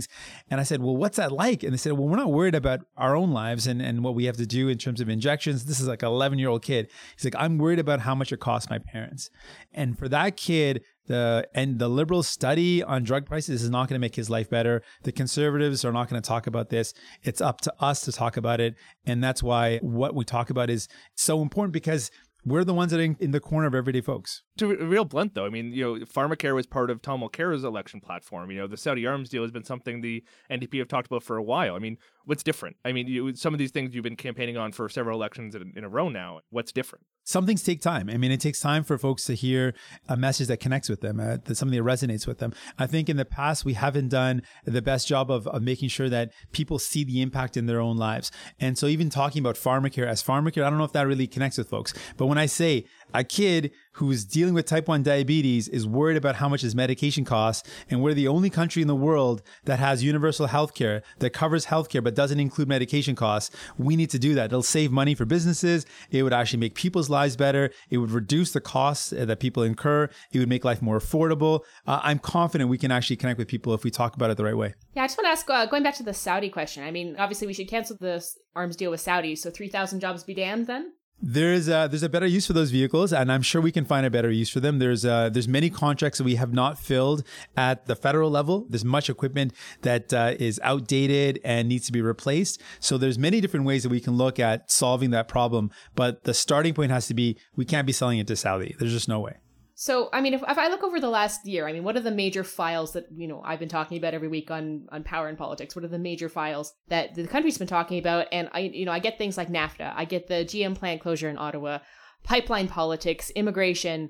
And 0.50 0.60
I 0.60 0.63
said, 0.63 0.82
well, 0.82 0.96
what's 0.96 1.18
that 1.18 1.32
like? 1.32 1.63
And 1.63 1.74
they 1.74 1.77
said, 1.77 1.94
well, 1.94 2.08
we're 2.08 2.18
not 2.18 2.32
worried 2.32 2.56
about 2.56 2.82
our 2.98 3.16
own 3.16 3.32
lives 3.32 3.66
and 3.66 3.82
and 3.82 4.04
what 4.04 4.13
we 4.13 4.25
have 4.25 4.38
to 4.38 4.46
do 4.46 4.68
in 4.68 4.77
terms 4.77 5.01
of 5.01 5.10
injections. 5.10 5.66
This 5.66 5.80
is 5.80 5.88
like 5.88 6.04
an 6.04 6.10
11 6.10 6.39
year 6.39 6.50
old 6.50 6.63
kid. 6.63 6.89
He's 7.16 7.25
like, 7.25 7.36
I'm 7.38 7.58
worried 7.58 7.80
about 7.80 8.01
how 8.01 8.13
much 8.13 8.32
it 8.32 8.39
costs 8.39 8.70
my 8.70 8.80
parents. 8.80 9.30
And 9.74 9.98
for 9.98 10.10
that 10.10 10.38
kid, 10.38 10.84
the 11.08 11.48
and 11.54 11.80
the 11.80 11.88
liberal 11.88 12.22
study 12.22 12.84
on 12.84 13.04
drug 13.04 13.25
prices 13.25 13.63
is 13.63 13.70
not 13.70 13.88
going 13.88 13.96
to 13.96 14.00
make 14.00 14.16
his 14.16 14.30
life 14.30 14.50
better. 14.50 14.84
The 15.04 15.12
conservatives 15.12 15.84
are 15.84 15.92
not 15.92 16.10
going 16.10 16.22
to 16.22 16.27
talk 16.27 16.48
about 16.48 16.70
this. 16.70 16.94
It's 17.24 17.42
up 17.42 17.62
to 17.62 17.74
us 17.80 18.01
to 18.01 18.12
talk 18.12 18.38
about 18.38 18.60
it, 18.60 18.75
and 19.06 19.24
that's 19.24 19.42
why 19.42 19.77
what 19.80 20.16
we 20.16 20.25
talk 20.25 20.50
about 20.50 20.70
is 20.70 20.88
so 21.16 21.42
important 21.42 21.74
because 21.74 22.12
we're 22.48 22.63
the 22.63 22.74
ones 22.74 22.92
that 22.92 23.00
are 23.00 23.04
in, 23.04 23.32
the 23.32 23.39
corner 23.39 23.68
of 23.68 23.75
everyday 23.75 24.00
folks. 24.00 24.44
To 24.58 24.70
be 24.70 24.84
real 24.84 25.04
blunt, 25.04 25.34
though, 25.36 25.46
I 25.46 25.50
mean, 25.50 25.74
you 25.74 25.84
know, 25.84 26.06
pharmacare 26.06 26.56
was 26.56 26.66
part 26.66 26.89
of 26.89 27.01
Tom 27.01 27.20
Mulcair's 27.20 27.63
election 27.63 28.00
platform. 28.00 28.50
You 28.51 28.60
know, 28.60 28.68
the 28.68 28.77
Saudi 28.77 29.06
arms 29.06 29.30
deal 29.30 29.42
has 29.42 29.51
been 29.51 29.66
something 29.66 30.00
the 30.00 30.24
NDP 30.50 30.80
have 30.80 30.88
talked 30.88 31.08
about 31.08 31.24
for 31.24 31.36
a 31.36 31.44
while. 31.44 31.75
I 31.75 31.80
mean, 31.80 31.98
what's 32.28 32.44
different? 32.44 32.76
I 32.86 32.92
mean, 32.92 33.08
you, 33.08 33.36
some 33.36 33.54
of 33.54 33.58
these 33.58 33.72
things 33.72 33.96
you've 33.96 34.04
been 34.04 34.16
campaigning 34.18 34.58
on 34.58 34.72
for 34.74 34.90
several 34.90 35.18
elections 35.18 35.56
in, 35.56 35.74
in 35.76 35.84
a 35.84 35.90
row 35.90 36.10
now. 36.10 36.42
What's 36.50 36.72
different? 36.72 37.06
some 37.28 37.46
things 37.46 37.62
take 37.62 37.82
time. 37.82 38.10
I 38.10 38.16
mean, 38.16 38.32
it 38.32 38.40
takes 38.40 38.62
time 38.62 38.86
for 38.86 38.98
folks 38.98 39.26
to 39.26 39.36
hear 39.36 39.74
a 40.08 40.16
message 40.16 40.48
that 40.48 40.62
connects 40.62 40.88
with 40.88 41.02
them, 41.02 41.20
uh, 41.20 41.36
that 41.44 41.56
something 41.56 41.78
that 41.78 41.84
resonates 41.84 42.26
with 42.26 42.38
them. 42.38 42.54
I 42.80 42.88
think 42.88 43.10
in 43.10 43.18
the 43.18 43.26
past, 43.26 43.66
we 43.66 43.74
haven't 43.74 44.08
done 44.08 44.44
the 44.64 44.82
best 44.82 45.10
job 45.10 45.30
of, 45.30 45.46
of 45.48 45.62
making 45.62 45.90
sure 45.90 46.08
that 46.08 46.32
people 46.54 46.80
see 46.80 47.04
the 47.04 47.22
impact 47.22 47.58
in 47.58 47.66
their 47.66 47.82
own 47.82 47.98
lives. 47.98 48.32
And 48.62 48.78
so 48.78 48.88
even 48.88 49.10
talking 49.10 49.42
about 49.42 49.56
pharmacare 49.56 50.08
as 50.08 50.24
pharmacare, 50.24 50.64
I 50.64 50.70
don't 50.70 50.80
know 50.80 50.86
if 50.86 50.94
that 50.94 51.06
really 51.06 51.28
connects 51.28 51.58
with 51.58 51.70
folks. 51.70 51.94
But 52.16 52.28
when 52.28 52.38
I 52.38 52.46
say 52.46 52.86
a 53.14 53.24
kid 53.24 53.72
who's 53.94 54.26
dealing 54.26 54.54
with 54.54 54.66
type 54.66 54.88
1 54.88 55.04
diabetes 55.04 55.68
is 55.68 55.88
worried 55.88 56.18
about 56.18 56.36
how 56.36 56.48
much 56.48 56.62
his 56.62 56.76
medication 56.76 57.26
costs, 57.26 57.68
and 57.90 58.02
we're 58.02 58.14
the 58.14 58.28
only 58.28 58.50
country 58.50 58.82
in 58.82 58.88
the 58.88 58.96
world 58.96 59.42
that 59.66 59.80
has 59.80 60.04
universal 60.04 60.48
healthcare 60.48 61.02
that 61.20 61.32
covers 61.32 61.66
healthcare 61.66 62.04
but 62.04 62.16
doesn't 62.16 62.40
include 62.40 62.68
medication 62.68 63.16
costs, 63.16 63.56
we 63.78 63.96
need 63.96 64.10
to 64.10 64.20
do 64.20 64.36
that. 64.36 64.46
It'll 64.46 64.62
save 64.62 64.92
money 64.92 65.16
for 65.16 65.26
businesses. 65.26 65.86
It 66.12 66.24
would 66.24 66.34
actually 66.34 66.60
make 66.60 66.76
people's 66.76 67.10
lives 67.10 67.36
better. 67.36 67.72
It 67.90 67.98
would 67.98 68.12
reduce 68.12 68.52
the 68.52 68.62
costs 68.62 69.10
that 69.10 69.40
people 69.40 69.64
incur. 69.64 70.10
It 70.32 70.40
would 70.40 70.50
make 70.50 70.64
life 70.64 70.82
more 70.82 71.00
affordable. 71.00 71.62
Uh, 71.86 72.00
I'm 72.04 72.20
confident 72.20 72.70
we 72.70 72.78
can 72.78 72.92
actually 72.92 73.16
connect 73.16 73.40
with 73.40 73.48
people 73.48 73.74
if 73.74 73.84
we 73.84 73.92
talk 73.92 74.16
about 74.16 74.30
it 74.30 74.38
the 74.38 74.44
right 74.44 74.58
way. 74.58 74.74
Yeah, 74.96 75.04
I 75.04 75.08
just 75.08 75.18
want 75.18 75.26
to 75.26 75.32
ask, 75.32 75.50
uh, 75.50 75.66
going 75.66 75.84
back 75.84 75.96
to 75.96 76.04
the 76.04 76.14
Saudi 76.14 76.50
question. 76.50 76.84
I 76.84 76.92
mean, 76.92 77.16
obviously 77.18 77.48
we 77.48 77.54
should 77.54 77.68
cancel 77.68 77.98
this 78.00 78.38
arms 78.56 78.76
deal 78.76 78.92
with 78.92 79.02
Saudi, 79.02 79.36
so 79.36 79.50
3,000 79.50 80.00
jobs 80.00 80.24
be 80.24 80.34
damned 80.34 80.68
then? 80.68 80.92
There's 81.20 81.68
a, 81.68 81.88
there's 81.90 82.04
a 82.04 82.10
better 82.10 82.28
use 82.28 82.46
for 82.46 82.54
those 82.54 82.70
vehicles, 82.70 83.12
and 83.12 83.32
I'm 83.32 83.42
sure 83.42 83.60
we 83.60 83.72
can 83.72 83.86
find 83.86 84.06
a 84.06 84.10
better 84.12 84.30
use 84.30 84.50
for 84.50 84.60
them. 84.60 84.78
There's 84.78 85.04
uh, 85.04 85.30
there's 85.30 85.48
many 85.48 85.72
contracts 85.72 86.20
that 86.20 86.26
we 86.26 86.36
have 86.36 86.54
not 86.54 86.78
filled 86.78 87.24
at 87.56 87.88
the 87.88 87.96
federal 87.96 88.30
level. 88.30 88.68
There's 88.70 88.86
much 88.86 89.10
equipment 89.10 89.54
that 89.82 90.14
uh, 90.14 90.36
is 90.40 90.60
outdated 90.64 91.40
and 91.44 91.68
needs 91.68 91.88
to 91.88 91.92
be 91.92 92.02
replaced. 92.02 92.62
So 92.80 93.00
there's 93.00 93.18
many 93.18 93.42
different 93.42 93.66
ways 93.66 93.82
that 93.82 93.90
we 93.90 94.00
can 94.00 94.16
look 94.16 94.40
at 94.40 94.70
solving 94.70 95.10
that 95.12 95.28
problem. 95.28 95.72
But 95.96 96.24
the 96.24 96.36
starting 96.36 96.76
point 96.76 96.92
has 96.92 97.08
to 97.08 97.16
be 97.16 97.38
we 97.56 97.66
can't 97.66 97.88
be 97.88 97.94
selling 97.94 98.20
it 98.20 98.28
to 98.28 98.36
Saudi. 98.36 98.76
There's 98.78 98.94
just 98.94 99.10
no 99.10 99.20
way. 99.20 99.38
So, 99.80 100.10
I 100.12 100.22
mean, 100.22 100.34
if, 100.34 100.42
if 100.42 100.58
I 100.58 100.70
look 100.70 100.82
over 100.82 101.00
the 101.00 101.08
last 101.08 101.46
year, 101.46 101.68
I 101.68 101.72
mean, 101.72 101.84
what 101.84 101.96
are 101.96 102.02
the 102.02 102.10
major 102.10 102.44
files 102.44 102.94
that, 102.94 103.06
you 103.16 103.28
know, 103.28 103.44
I've 103.46 103.60
been 103.60 103.70
talking 103.70 104.00
about 104.00 104.16
every 104.16 104.28
week 104.28 104.50
on, 104.50 104.88
on 104.92 105.04
power 105.04 105.28
and 105.28 105.38
politics? 105.38 105.76
What 105.76 105.86
are 105.86 105.88
the 105.88 106.00
major 106.00 106.30
files 106.30 106.74
that 106.88 107.14
the 107.14 107.28
country's 107.28 107.60
been 107.60 107.68
talking 107.68 108.00
about? 108.00 108.26
And 108.32 108.50
I, 108.54 108.62
you 108.62 108.86
know, 108.86 108.92
I 108.92 108.98
get 108.98 109.20
things 109.20 109.38
like 109.38 109.50
NAFTA, 109.50 109.94
I 109.96 110.06
get 110.06 110.30
the 110.30 110.44
GM 110.46 110.74
plant 110.74 111.00
closure 111.00 111.30
in 111.30 111.38
Ottawa, 111.38 111.78
pipeline 112.24 112.68
politics, 112.68 113.30
immigration, 113.36 114.10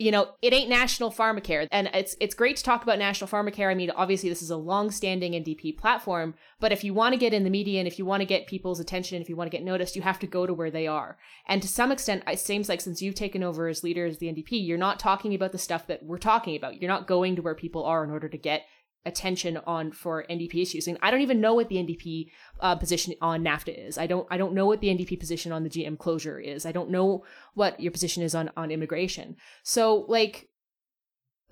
you 0.00 0.10
know, 0.10 0.30
it 0.40 0.54
ain't 0.54 0.70
national 0.70 1.12
pharmacare. 1.12 1.68
And 1.70 1.90
it's 1.92 2.16
it's 2.20 2.34
great 2.34 2.56
to 2.56 2.62
talk 2.62 2.82
about 2.82 2.98
national 2.98 3.28
pharmacare. 3.28 3.70
I 3.70 3.74
mean, 3.74 3.90
obviously 3.90 4.30
this 4.30 4.40
is 4.40 4.48
a 4.50 4.56
long-standing 4.56 5.32
NDP 5.32 5.76
platform, 5.76 6.34
but 6.58 6.72
if 6.72 6.82
you 6.82 6.94
want 6.94 7.12
to 7.12 7.18
get 7.18 7.34
in 7.34 7.44
the 7.44 7.50
media 7.50 7.80
and 7.80 7.86
if 7.86 7.98
you 7.98 8.06
want 8.06 8.22
to 8.22 8.26
get 8.26 8.46
people's 8.46 8.80
attention, 8.80 9.20
if 9.20 9.28
you 9.28 9.36
want 9.36 9.50
to 9.50 9.54
get 9.54 9.62
noticed, 9.62 9.94
you 9.94 10.02
have 10.02 10.18
to 10.20 10.26
go 10.26 10.46
to 10.46 10.54
where 10.54 10.70
they 10.70 10.86
are. 10.86 11.18
And 11.46 11.60
to 11.60 11.68
some 11.68 11.92
extent, 11.92 12.22
it 12.26 12.40
seems 12.40 12.66
like 12.66 12.80
since 12.80 13.02
you've 13.02 13.14
taken 13.14 13.42
over 13.42 13.68
as 13.68 13.84
leader 13.84 14.06
as 14.06 14.16
the 14.16 14.28
NDP, 14.28 14.66
you're 14.66 14.78
not 14.78 14.98
talking 14.98 15.34
about 15.34 15.52
the 15.52 15.58
stuff 15.58 15.86
that 15.88 16.02
we're 16.02 16.16
talking 16.16 16.56
about. 16.56 16.80
You're 16.80 16.90
not 16.90 17.06
going 17.06 17.36
to 17.36 17.42
where 17.42 17.54
people 17.54 17.84
are 17.84 18.02
in 18.02 18.10
order 18.10 18.30
to 18.30 18.38
get 18.38 18.62
attention 19.06 19.58
on 19.66 19.92
for 19.92 20.24
NDP 20.28 20.62
issues. 20.62 20.86
And 20.86 20.98
I 21.02 21.10
don't 21.10 21.20
even 21.20 21.40
know 21.40 21.54
what 21.54 21.68
the 21.68 21.76
NDP 21.76 22.30
uh, 22.60 22.76
position 22.76 23.14
on 23.20 23.42
NAFTA 23.42 23.88
is. 23.88 23.98
I 23.98 24.06
don't 24.06 24.26
I 24.30 24.36
don't 24.36 24.54
know 24.54 24.66
what 24.66 24.80
the 24.80 24.88
NDP 24.88 25.18
position 25.18 25.52
on 25.52 25.62
the 25.64 25.70
GM 25.70 25.98
closure 25.98 26.38
is. 26.38 26.66
I 26.66 26.72
don't 26.72 26.90
know 26.90 27.24
what 27.54 27.80
your 27.80 27.92
position 27.92 28.22
is 28.22 28.34
on 28.34 28.50
on 28.56 28.70
immigration. 28.70 29.36
So 29.62 30.04
like 30.08 30.48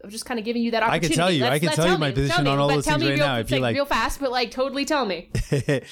I'm 0.05 0.11
just 0.11 0.27
kind 0.27 0.39
of 0.39 0.45
giving 0.45 0.63
you 0.63 0.71
that 0.73 0.83
opportunity. 0.83 1.07
I 1.07 1.09
can 1.09 1.17
tell 1.17 1.31
you. 1.33 1.43
Let's, 1.43 1.55
I 1.55 1.59
can 1.59 1.71
tell, 1.71 1.91
you 1.91 1.99
my 1.99 2.13
position 2.13 2.47
on 2.47 2.59
all 2.59 2.69
those 2.69 2.87
things 2.87 3.03
right 3.03 3.11
real, 3.11 3.19
now. 3.19 3.39
If 3.39 3.51
you 3.51 3.59
like, 3.59 3.75
real 3.75 3.85
fast, 3.85 4.21
but 4.21 4.31
like 4.31 4.51
totally 4.51 4.85
tell 4.85 5.05
me. 5.05 5.33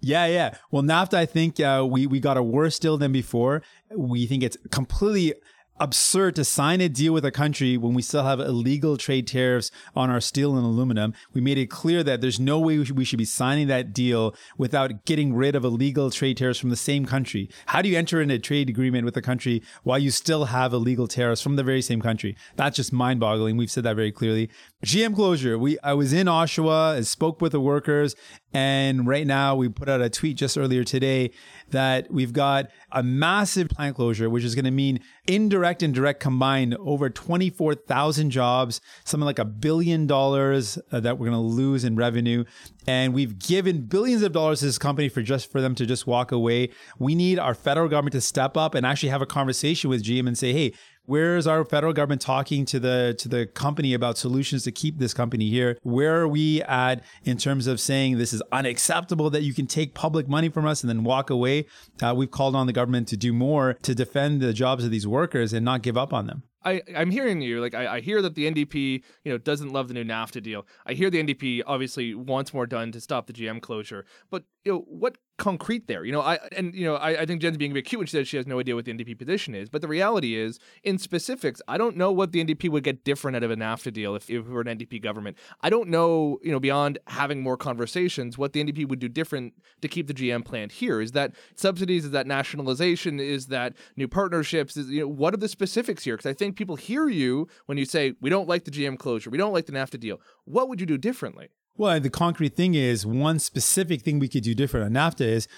Yeah, 0.00 0.26
yeah. 0.26 0.54
Well, 0.70 0.82
NAFTA, 0.82 1.14
I 1.14 1.26
think 1.26 1.58
uh, 1.58 1.86
we 1.88 2.06
we 2.06 2.20
got 2.20 2.36
a 2.36 2.42
worse 2.42 2.78
deal 2.78 2.98
than 2.98 3.12
before. 3.12 3.62
We 3.96 4.26
think 4.26 4.42
it's 4.42 4.56
completely 4.70 5.34
absurd 5.78 6.36
to 6.36 6.44
sign 6.44 6.80
a 6.80 6.88
deal 6.88 7.12
with 7.12 7.24
a 7.24 7.30
country 7.30 7.76
when 7.76 7.94
we 7.94 8.02
still 8.02 8.24
have 8.24 8.40
illegal 8.40 8.96
trade 8.96 9.26
tariffs 9.26 9.70
on 9.94 10.10
our 10.10 10.20
steel 10.20 10.56
and 10.56 10.64
aluminum. 10.64 11.14
We 11.32 11.40
made 11.40 11.58
it 11.58 11.66
clear 11.66 12.02
that 12.02 12.20
there's 12.20 12.40
no 12.40 12.58
way 12.58 12.78
we 12.78 13.04
should 13.04 13.18
be 13.18 13.24
signing 13.24 13.66
that 13.68 13.92
deal 13.92 14.34
without 14.56 15.04
getting 15.04 15.34
rid 15.34 15.54
of 15.54 15.64
illegal 15.64 16.10
trade 16.10 16.36
tariffs 16.36 16.58
from 16.60 16.70
the 16.70 16.76
same 16.76 17.04
country. 17.04 17.50
How 17.66 17.82
do 17.82 17.88
you 17.88 17.96
enter 17.96 18.20
into 18.20 18.34
a 18.34 18.38
trade 18.38 18.68
agreement 18.68 19.04
with 19.04 19.16
a 19.16 19.22
country 19.22 19.62
while 19.82 19.98
you 19.98 20.10
still 20.10 20.46
have 20.46 20.72
illegal 20.72 21.08
tariffs 21.08 21.42
from 21.42 21.56
the 21.56 21.64
very 21.64 21.82
same 21.82 22.00
country? 22.00 22.36
That's 22.56 22.76
just 22.76 22.92
mind 22.92 23.20
boggling. 23.20 23.56
We've 23.56 23.70
said 23.70 23.84
that 23.84 23.96
very 23.96 24.12
clearly. 24.12 24.50
GM 24.84 25.14
closure. 25.14 25.58
We 25.58 25.78
I 25.80 25.94
was 25.94 26.12
in 26.12 26.26
Oshawa, 26.26 26.96
and 26.96 27.06
spoke 27.06 27.40
with 27.40 27.52
the 27.52 27.60
workers, 27.60 28.14
and 28.52 29.06
right 29.06 29.26
now 29.26 29.56
we 29.56 29.68
put 29.68 29.88
out 29.88 30.00
a 30.00 30.08
tweet 30.08 30.36
just 30.36 30.56
earlier 30.56 30.84
today 30.84 31.30
that 31.70 32.10
we've 32.10 32.32
got 32.32 32.66
a 32.92 33.02
massive 33.02 33.68
plant 33.68 33.96
closure, 33.96 34.30
which 34.30 34.44
is 34.44 34.54
going 34.54 34.64
to 34.64 34.70
mean 34.70 35.00
indirect 35.26 35.82
and 35.82 35.94
direct 35.94 36.20
combined 36.20 36.74
over 36.76 37.10
24,000 37.10 38.30
jobs, 38.30 38.80
something 39.04 39.24
like 39.24 39.38
a 39.38 39.44
billion 39.44 40.06
dollars 40.06 40.78
uh, 40.92 41.00
that 41.00 41.18
we're 41.18 41.28
going 41.30 41.38
to 41.38 41.54
lose 41.54 41.84
in 41.84 41.96
revenue. 41.96 42.44
And 42.86 43.14
we've 43.14 43.38
given 43.38 43.82
billions 43.82 44.22
of 44.22 44.32
dollars 44.32 44.60
to 44.60 44.66
this 44.66 44.78
company 44.78 45.08
for 45.08 45.22
just 45.22 45.50
for 45.50 45.60
them 45.60 45.74
to 45.76 45.86
just 45.86 46.06
walk 46.06 46.32
away. 46.32 46.70
We 46.98 47.14
need 47.14 47.38
our 47.38 47.54
federal 47.54 47.88
government 47.88 48.12
to 48.12 48.20
step 48.20 48.56
up 48.56 48.74
and 48.74 48.86
actually 48.86 49.08
have 49.08 49.22
a 49.22 49.26
conversation 49.26 49.90
with 49.90 50.02
GM 50.02 50.26
and 50.26 50.38
say, 50.38 50.52
hey, 50.52 50.72
where 51.06 51.36
is 51.36 51.46
our 51.46 51.64
federal 51.64 51.92
government 51.92 52.20
talking 52.20 52.64
to 52.66 52.78
the 52.78 53.14
to 53.18 53.28
the 53.28 53.46
company 53.46 53.94
about 53.94 54.18
solutions 54.18 54.64
to 54.64 54.72
keep 54.72 54.98
this 54.98 55.14
company 55.14 55.48
here? 55.48 55.78
Where 55.82 56.20
are 56.20 56.28
we 56.28 56.62
at 56.62 57.02
in 57.24 57.38
terms 57.38 57.66
of 57.66 57.80
saying 57.80 58.18
this 58.18 58.32
is 58.32 58.42
unacceptable 58.52 59.30
that 59.30 59.42
you 59.42 59.54
can 59.54 59.66
take 59.66 59.94
public 59.94 60.28
money 60.28 60.48
from 60.48 60.66
us 60.66 60.82
and 60.82 60.90
then 60.90 61.04
walk 61.04 61.30
away? 61.30 61.66
Uh, 62.02 62.14
we've 62.16 62.30
called 62.30 62.54
on 62.54 62.66
the 62.66 62.72
government 62.72 63.08
to 63.08 63.16
do 63.16 63.32
more 63.32 63.74
to 63.82 63.94
defend 63.94 64.40
the 64.40 64.52
jobs 64.52 64.84
of 64.84 64.90
these 64.90 65.06
workers 65.06 65.52
and 65.52 65.64
not 65.64 65.82
give 65.82 65.96
up 65.96 66.12
on 66.12 66.26
them. 66.26 66.42
I, 66.66 66.82
I'm 66.96 67.10
hearing 67.10 67.40
you. 67.40 67.60
Like 67.60 67.74
I, 67.74 67.96
I 67.96 68.00
hear 68.00 68.20
that 68.20 68.34
the 68.34 68.50
NDP, 68.50 69.02
you 69.24 69.32
know, 69.32 69.38
doesn't 69.38 69.72
love 69.72 69.86
the 69.88 69.94
new 69.94 70.04
NAFTA 70.04 70.42
deal. 70.42 70.66
I 70.84 70.94
hear 70.94 71.10
the 71.10 71.22
NDP 71.22 71.62
obviously 71.64 72.14
wants 72.14 72.52
more 72.52 72.66
done 72.66 72.90
to 72.92 73.00
stop 73.00 73.28
the 73.28 73.32
GM 73.32 73.62
closure. 73.62 74.04
But 74.30 74.44
you 74.64 74.72
know, 74.72 74.78
what 74.88 75.16
concrete 75.38 75.86
there. 75.86 76.04
You 76.04 76.12
know, 76.12 76.22
I 76.22 76.38
and 76.52 76.74
you 76.74 76.86
know, 76.86 76.96
I, 76.96 77.22
I 77.22 77.26
think 77.26 77.42
Jen's 77.42 77.56
being 77.56 77.70
a 77.70 77.74
bit 77.74 77.84
cute 77.84 77.98
when 77.98 78.06
she 78.06 78.12
says 78.12 78.26
she 78.26 78.36
has 78.36 78.46
no 78.46 78.58
idea 78.58 78.74
what 78.74 78.84
the 78.84 78.92
NDP 78.92 79.18
position 79.18 79.54
is. 79.54 79.68
But 79.68 79.82
the 79.82 79.88
reality 79.88 80.34
is, 80.34 80.58
in 80.82 80.98
specifics, 80.98 81.60
I 81.68 81.78
don't 81.78 81.96
know 81.96 82.10
what 82.10 82.32
the 82.32 82.42
NDP 82.44 82.70
would 82.70 82.84
get 82.84 83.04
different 83.04 83.36
out 83.36 83.42
of 83.42 83.50
a 83.50 83.56
NAFTA 83.56 83.92
deal 83.92 84.14
if, 84.14 84.30
if 84.30 84.46
it 84.46 84.48
were 84.48 84.62
an 84.62 84.78
NDP 84.78 85.02
government. 85.02 85.36
I 85.60 85.70
don't 85.70 85.88
know, 85.88 86.38
you 86.42 86.52
know, 86.52 86.60
beyond 86.60 86.98
having 87.06 87.42
more 87.42 87.56
conversations, 87.56 88.38
what 88.38 88.52
the 88.54 88.64
NDP 88.64 88.88
would 88.88 88.98
do 88.98 89.08
different 89.08 89.54
to 89.82 89.88
keep 89.88 90.06
the 90.06 90.14
GM 90.14 90.44
plant 90.44 90.72
here. 90.72 91.00
Is 91.00 91.12
that 91.12 91.34
subsidies? 91.54 92.06
Is 92.06 92.10
that 92.12 92.26
nationalization? 92.26 93.20
Is 93.20 93.48
that 93.48 93.74
new 93.96 94.08
partnerships? 94.08 94.76
Is 94.76 94.88
you 94.88 95.00
know, 95.00 95.08
what 95.08 95.34
are 95.34 95.38
the 95.38 95.48
specifics 95.48 96.04
here? 96.04 96.16
Because 96.16 96.30
I 96.30 96.34
think 96.34 96.55
people 96.56 96.76
hear 96.76 97.08
you 97.08 97.48
when 97.66 97.78
you 97.78 97.84
say 97.84 98.14
we 98.20 98.30
don't 98.30 98.48
like 98.48 98.64
the 98.64 98.70
GM 98.70 98.98
closure, 98.98 99.30
we 99.30 99.38
don't 99.38 99.52
like 99.52 99.66
the 99.66 99.72
NAFTA 99.72 100.00
deal. 100.00 100.20
What 100.44 100.68
would 100.68 100.80
you 100.80 100.86
do 100.86 100.98
differently? 100.98 101.48
Well, 101.78 102.00
the 102.00 102.08
concrete 102.08 102.56
thing 102.56 102.74
is 102.74 103.04
one 103.04 103.38
specific 103.38 104.00
thing 104.00 104.18
we 104.18 104.28
could 104.28 104.42
do 104.42 104.54
different 104.54 104.86
on 104.86 104.92
NAFTA 104.92 105.26
is 105.26 105.48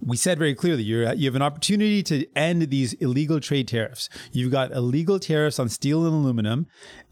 we 0.00 0.16
said 0.16 0.36
very 0.36 0.54
clearly 0.54 0.82
you 0.82 1.08
you 1.12 1.26
have 1.26 1.36
an 1.36 1.42
opportunity 1.42 2.02
to 2.04 2.26
end 2.34 2.62
these 2.70 2.94
illegal 2.94 3.38
trade 3.38 3.68
tariffs. 3.68 4.08
You've 4.32 4.50
got 4.50 4.72
illegal 4.72 5.20
tariffs 5.20 5.60
on 5.60 5.68
steel 5.68 6.04
and 6.04 6.14
aluminum. 6.14 6.66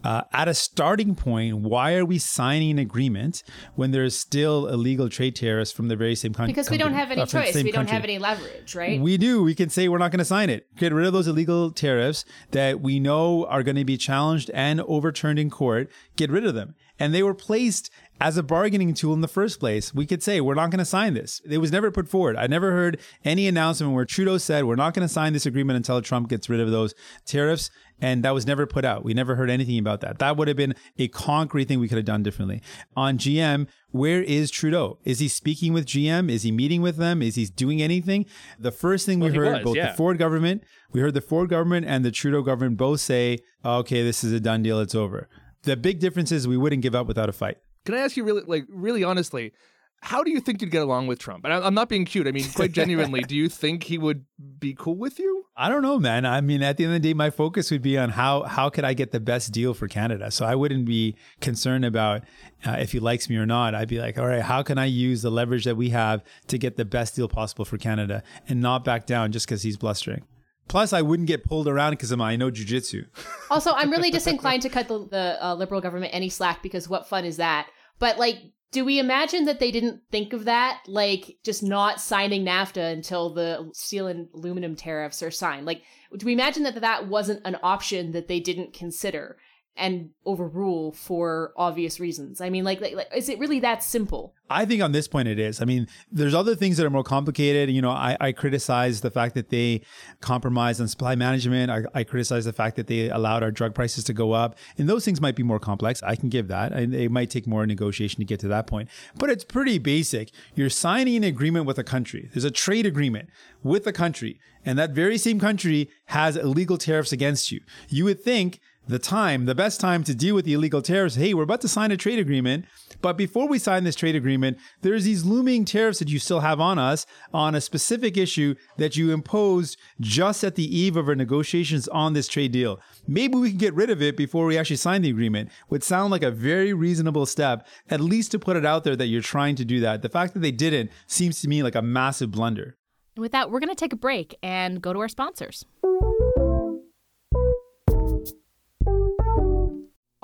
Uh, 0.06 0.22
at 0.32 0.46
a 0.46 0.54
starting 0.54 1.16
point, 1.16 1.56
why 1.56 1.96
are 1.96 2.04
we 2.04 2.16
signing 2.16 2.70
an 2.70 2.78
agreement 2.78 3.42
when 3.74 3.90
there's 3.90 4.16
still 4.16 4.68
illegal 4.68 5.08
trade 5.08 5.34
tariffs 5.34 5.72
from 5.72 5.88
the 5.88 5.96
very 5.96 6.14
same 6.14 6.32
country? 6.32 6.52
Because 6.52 6.70
we 6.70 6.78
don't 6.78 6.94
have 6.94 7.10
any 7.10 7.22
uh, 7.22 7.26
choice. 7.26 7.52
We 7.56 7.72
don't 7.72 7.90
have 7.90 8.04
any 8.04 8.20
leverage, 8.20 8.76
right? 8.76 9.00
We 9.00 9.16
do. 9.16 9.42
We 9.42 9.56
can 9.56 9.68
say 9.68 9.88
we're 9.88 9.98
not 9.98 10.12
going 10.12 10.20
to 10.20 10.24
sign 10.24 10.48
it. 10.48 10.68
Get 10.76 10.92
rid 10.92 11.08
of 11.08 11.12
those 11.12 11.26
illegal 11.26 11.72
tariffs 11.72 12.24
that 12.52 12.80
we 12.80 13.00
know 13.00 13.46
are 13.46 13.64
going 13.64 13.74
to 13.74 13.84
be 13.84 13.96
challenged 13.96 14.48
and 14.54 14.80
overturned 14.82 15.40
in 15.40 15.50
court. 15.50 15.90
Get 16.14 16.30
rid 16.30 16.46
of 16.46 16.54
them. 16.54 16.76
And 17.00 17.12
they 17.12 17.24
were 17.24 17.34
placed 17.34 17.90
as 18.20 18.36
a 18.36 18.44
bargaining 18.44 18.94
tool 18.94 19.12
in 19.12 19.22
the 19.22 19.28
first 19.28 19.58
place. 19.58 19.92
We 19.92 20.06
could 20.06 20.22
say, 20.22 20.40
we're 20.40 20.54
not 20.54 20.70
going 20.70 20.78
to 20.78 20.84
sign 20.84 21.14
this. 21.14 21.42
It 21.44 21.58
was 21.58 21.72
never 21.72 21.90
put 21.90 22.08
forward. 22.08 22.36
I 22.36 22.46
never 22.46 22.70
heard 22.70 23.00
any 23.24 23.48
announcement 23.48 23.92
where 23.92 24.04
Trudeau 24.04 24.38
said, 24.38 24.64
we're 24.64 24.76
not 24.76 24.94
going 24.94 25.06
to 25.06 25.12
sign 25.12 25.32
this 25.32 25.46
agreement 25.46 25.76
until 25.76 26.00
Trump 26.00 26.28
gets 26.28 26.48
rid 26.48 26.60
of 26.60 26.70
those 26.70 26.94
tariffs. 27.26 27.70
And 28.00 28.22
that 28.24 28.34
was 28.34 28.46
never 28.46 28.66
put 28.66 28.84
out. 28.84 29.04
We 29.04 29.14
never 29.14 29.36
heard 29.36 29.48
anything 29.48 29.78
about 29.78 30.00
that. 30.02 30.18
That 30.18 30.36
would 30.36 30.48
have 30.48 30.56
been 30.56 30.74
a 30.98 31.08
concrete 31.08 31.66
thing 31.66 31.80
we 31.80 31.88
could 31.88 31.96
have 31.96 32.04
done 32.04 32.22
differently. 32.22 32.60
On 32.94 33.16
GM, 33.16 33.68
where 33.90 34.22
is 34.22 34.50
Trudeau? 34.50 34.98
Is 35.04 35.18
he 35.18 35.28
speaking 35.28 35.72
with 35.72 35.86
GM? 35.86 36.30
Is 36.30 36.42
he 36.42 36.52
meeting 36.52 36.82
with 36.82 36.96
them? 36.96 37.22
Is 37.22 37.36
he 37.36 37.46
doing 37.46 37.80
anything? 37.80 38.26
The 38.58 38.70
first 38.70 39.06
thing 39.06 39.18
we 39.18 39.30
well, 39.30 39.40
heard, 39.40 39.52
was, 39.54 39.64
both 39.64 39.76
yeah. 39.76 39.90
the 39.90 39.96
Ford 39.96 40.18
government, 40.18 40.62
we 40.92 41.00
heard 41.00 41.14
the 41.14 41.20
Ford 41.22 41.48
government 41.48 41.86
and 41.86 42.04
the 42.04 42.10
Trudeau 42.10 42.42
government 42.42 42.76
both 42.76 43.00
say, 43.00 43.38
okay, 43.64 44.02
this 44.02 44.22
is 44.22 44.32
a 44.32 44.40
done 44.40 44.62
deal. 44.62 44.78
It's 44.80 44.94
over. 44.94 45.28
The 45.62 45.76
big 45.76 45.98
difference 45.98 46.30
is 46.30 46.46
we 46.46 46.56
wouldn't 46.56 46.82
give 46.82 46.94
up 46.94 47.06
without 47.06 47.28
a 47.28 47.32
fight. 47.32 47.58
Can 47.86 47.94
I 47.94 47.98
ask 47.98 48.16
you 48.16 48.24
really, 48.24 48.42
like, 48.46 48.66
really 48.68 49.04
honestly, 49.04 49.52
how 50.00 50.22
do 50.22 50.30
you 50.30 50.40
think 50.40 50.60
you'd 50.60 50.70
get 50.70 50.82
along 50.82 51.06
with 51.06 51.18
Trump? 51.18 51.44
And 51.44 51.52
I'm 51.52 51.74
not 51.74 51.88
being 51.88 52.04
cute. 52.04 52.26
I 52.26 52.32
mean, 52.32 52.44
quite 52.54 52.72
genuinely, 52.72 53.22
do 53.22 53.34
you 53.34 53.48
think 53.48 53.84
he 53.84 53.98
would 53.98 54.24
be 54.58 54.74
cool 54.78 54.96
with 54.96 55.18
you? 55.18 55.46
I 55.56 55.68
don't 55.68 55.82
know, 55.82 55.98
man. 55.98 56.26
I 56.26 56.40
mean, 56.40 56.62
at 56.62 56.76
the 56.76 56.84
end 56.84 56.94
of 56.94 57.02
the 57.02 57.08
day, 57.08 57.14
my 57.14 57.30
focus 57.30 57.70
would 57.70 57.82
be 57.82 57.96
on 57.96 58.10
how 58.10 58.42
how 58.42 58.68
could 58.68 58.84
I 58.84 58.94
get 58.94 59.10
the 59.10 59.20
best 59.20 59.52
deal 59.52 59.74
for 59.74 59.88
Canada. 59.88 60.30
So 60.30 60.44
I 60.44 60.54
wouldn't 60.54 60.84
be 60.84 61.16
concerned 61.40 61.84
about 61.84 62.22
uh, 62.64 62.76
if 62.78 62.92
he 62.92 63.00
likes 63.00 63.28
me 63.28 63.36
or 63.36 63.46
not. 63.46 63.74
I'd 63.74 63.88
be 63.88 63.98
like, 63.98 64.18
all 64.18 64.26
right, 64.26 64.42
how 64.42 64.62
can 64.62 64.78
I 64.78 64.84
use 64.84 65.22
the 65.22 65.30
leverage 65.30 65.64
that 65.64 65.76
we 65.76 65.90
have 65.90 66.22
to 66.48 66.58
get 66.58 66.76
the 66.76 66.84
best 66.84 67.16
deal 67.16 67.28
possible 67.28 67.64
for 67.64 67.78
Canada 67.78 68.22
and 68.48 68.60
not 68.60 68.84
back 68.84 69.06
down 69.06 69.32
just 69.32 69.46
because 69.46 69.62
he's 69.62 69.76
blustering. 69.76 70.24
Plus, 70.68 70.92
I 70.92 71.02
wouldn't 71.02 71.28
get 71.28 71.44
pulled 71.44 71.68
around 71.68 71.92
because 71.92 72.10
of 72.10 72.18
my 72.18 72.32
I 72.32 72.36
know 72.36 72.50
jujitsu. 72.50 73.06
also, 73.50 73.72
I'm 73.72 73.90
really 73.90 74.10
disinclined 74.10 74.62
to 74.62 74.68
cut 74.68 74.88
the, 74.88 75.06
the 75.06 75.38
uh, 75.44 75.54
liberal 75.54 75.80
government 75.80 76.12
any 76.12 76.28
slack 76.28 76.62
because 76.62 76.88
what 76.88 77.08
fun 77.08 77.24
is 77.24 77.36
that? 77.36 77.68
But 77.98 78.18
like, 78.18 78.38
do 78.72 78.84
we 78.84 78.98
imagine 78.98 79.44
that 79.44 79.60
they 79.60 79.70
didn't 79.70 80.02
think 80.10 80.32
of 80.32 80.44
that? 80.44 80.80
Like, 80.86 81.38
just 81.44 81.62
not 81.62 82.00
signing 82.00 82.44
NAFTA 82.44 82.92
until 82.92 83.32
the 83.32 83.70
steel 83.72 84.06
and 84.06 84.28
aluminum 84.34 84.74
tariffs 84.74 85.22
are 85.22 85.30
signed? 85.30 85.66
Like, 85.66 85.82
do 86.16 86.26
we 86.26 86.32
imagine 86.32 86.64
that 86.64 86.80
that 86.80 87.08
wasn't 87.08 87.42
an 87.44 87.56
option 87.62 88.12
that 88.12 88.28
they 88.28 88.40
didn't 88.40 88.72
consider? 88.72 89.38
And 89.76 90.10
overrule 90.24 90.92
for 90.92 91.52
obvious 91.56 92.00
reasons. 92.00 92.40
I 92.40 92.50
mean, 92.50 92.64
like, 92.64 92.80
like, 92.80 92.94
like, 92.94 93.08
is 93.14 93.28
it 93.28 93.38
really 93.38 93.60
that 93.60 93.82
simple? 93.82 94.34
I 94.48 94.64
think 94.64 94.82
on 94.82 94.92
this 94.92 95.08
point 95.08 95.28
it 95.28 95.38
is. 95.38 95.60
I 95.60 95.64
mean, 95.64 95.88
there's 96.10 96.34
other 96.34 96.54
things 96.54 96.76
that 96.76 96.86
are 96.86 96.90
more 96.90 97.02
complicated. 97.02 97.70
You 97.70 97.82
know, 97.82 97.90
I, 97.90 98.16
I 98.20 98.32
criticize 98.32 99.00
the 99.00 99.10
fact 99.10 99.34
that 99.34 99.50
they 99.50 99.82
compromised 100.20 100.80
on 100.80 100.88
supply 100.88 101.14
management. 101.14 101.70
I, 101.70 101.84
I, 101.92 102.04
criticize 102.04 102.44
the 102.44 102.52
fact 102.52 102.76
that 102.76 102.86
they 102.86 103.10
allowed 103.10 103.42
our 103.42 103.50
drug 103.50 103.74
prices 103.74 104.04
to 104.04 104.12
go 104.12 104.32
up. 104.32 104.56
And 104.78 104.88
those 104.88 105.04
things 105.04 105.20
might 105.20 105.34
be 105.34 105.42
more 105.42 105.58
complex. 105.58 106.02
I 106.02 106.14
can 106.14 106.28
give 106.28 106.48
that. 106.48 106.72
And 106.72 106.94
it 106.94 107.10
might 107.10 107.30
take 107.30 107.46
more 107.46 107.66
negotiation 107.66 108.18
to 108.20 108.24
get 108.24 108.40
to 108.40 108.48
that 108.48 108.66
point. 108.66 108.88
But 109.16 109.30
it's 109.30 109.44
pretty 109.44 109.78
basic. 109.78 110.30
You're 110.54 110.70
signing 110.70 111.16
an 111.16 111.24
agreement 111.24 111.66
with 111.66 111.78
a 111.78 111.84
country. 111.84 112.30
There's 112.32 112.44
a 112.44 112.50
trade 112.50 112.86
agreement 112.86 113.28
with 113.62 113.86
a 113.86 113.92
country. 113.92 114.38
And 114.64 114.78
that 114.78 114.90
very 114.90 115.18
same 115.18 115.40
country 115.40 115.90
has 116.06 116.36
illegal 116.36 116.78
tariffs 116.78 117.12
against 117.12 117.50
you. 117.50 117.60
You 117.88 118.04
would 118.04 118.20
think 118.20 118.60
the 118.88 118.98
time, 118.98 119.46
the 119.46 119.54
best 119.54 119.80
time 119.80 120.04
to 120.04 120.14
deal 120.14 120.34
with 120.34 120.44
the 120.44 120.52
illegal 120.52 120.80
tariffs. 120.80 121.16
Hey, 121.16 121.34
we're 121.34 121.42
about 121.42 121.60
to 121.62 121.68
sign 121.68 121.90
a 121.90 121.96
trade 121.96 122.18
agreement, 122.18 122.66
but 123.02 123.16
before 123.16 123.48
we 123.48 123.58
sign 123.58 123.84
this 123.84 123.96
trade 123.96 124.14
agreement, 124.14 124.58
there's 124.82 125.04
these 125.04 125.24
looming 125.24 125.64
tariffs 125.64 125.98
that 125.98 126.08
you 126.08 126.18
still 126.18 126.40
have 126.40 126.60
on 126.60 126.78
us 126.78 127.06
on 127.32 127.54
a 127.54 127.60
specific 127.60 128.16
issue 128.16 128.54
that 128.76 128.96
you 128.96 129.12
imposed 129.12 129.76
just 130.00 130.44
at 130.44 130.54
the 130.54 130.76
eve 130.76 130.96
of 130.96 131.08
our 131.08 131.14
negotiations 131.14 131.88
on 131.88 132.12
this 132.12 132.28
trade 132.28 132.52
deal. 132.52 132.80
Maybe 133.06 133.36
we 133.36 133.50
can 133.50 133.58
get 133.58 133.74
rid 133.74 133.90
of 133.90 134.00
it 134.00 134.16
before 134.16 134.46
we 134.46 134.56
actually 134.56 134.76
sign 134.76 135.02
the 135.02 135.10
agreement. 135.10 135.50
Would 135.68 135.82
sound 135.82 136.10
like 136.10 136.22
a 136.22 136.30
very 136.30 136.72
reasonable 136.72 137.26
step, 137.26 137.66
at 137.90 138.00
least 138.00 138.30
to 138.32 138.38
put 138.38 138.56
it 138.56 138.64
out 138.64 138.84
there 138.84 138.96
that 138.96 139.06
you're 139.06 139.22
trying 139.22 139.56
to 139.56 139.64
do 139.64 139.80
that. 139.80 140.02
The 140.02 140.08
fact 140.08 140.34
that 140.34 140.40
they 140.40 140.52
didn't 140.52 140.90
seems 141.06 141.40
to 141.40 141.48
me 141.48 141.62
like 141.62 141.74
a 141.74 141.82
massive 141.82 142.30
blunder. 142.30 142.76
And 143.16 143.22
with 143.22 143.32
that, 143.32 143.50
we're 143.50 143.60
going 143.60 143.70
to 143.70 143.74
take 143.74 143.92
a 143.92 143.96
break 143.96 144.36
and 144.42 144.80
go 144.82 144.92
to 144.92 145.00
our 145.00 145.08
sponsors. 145.08 145.64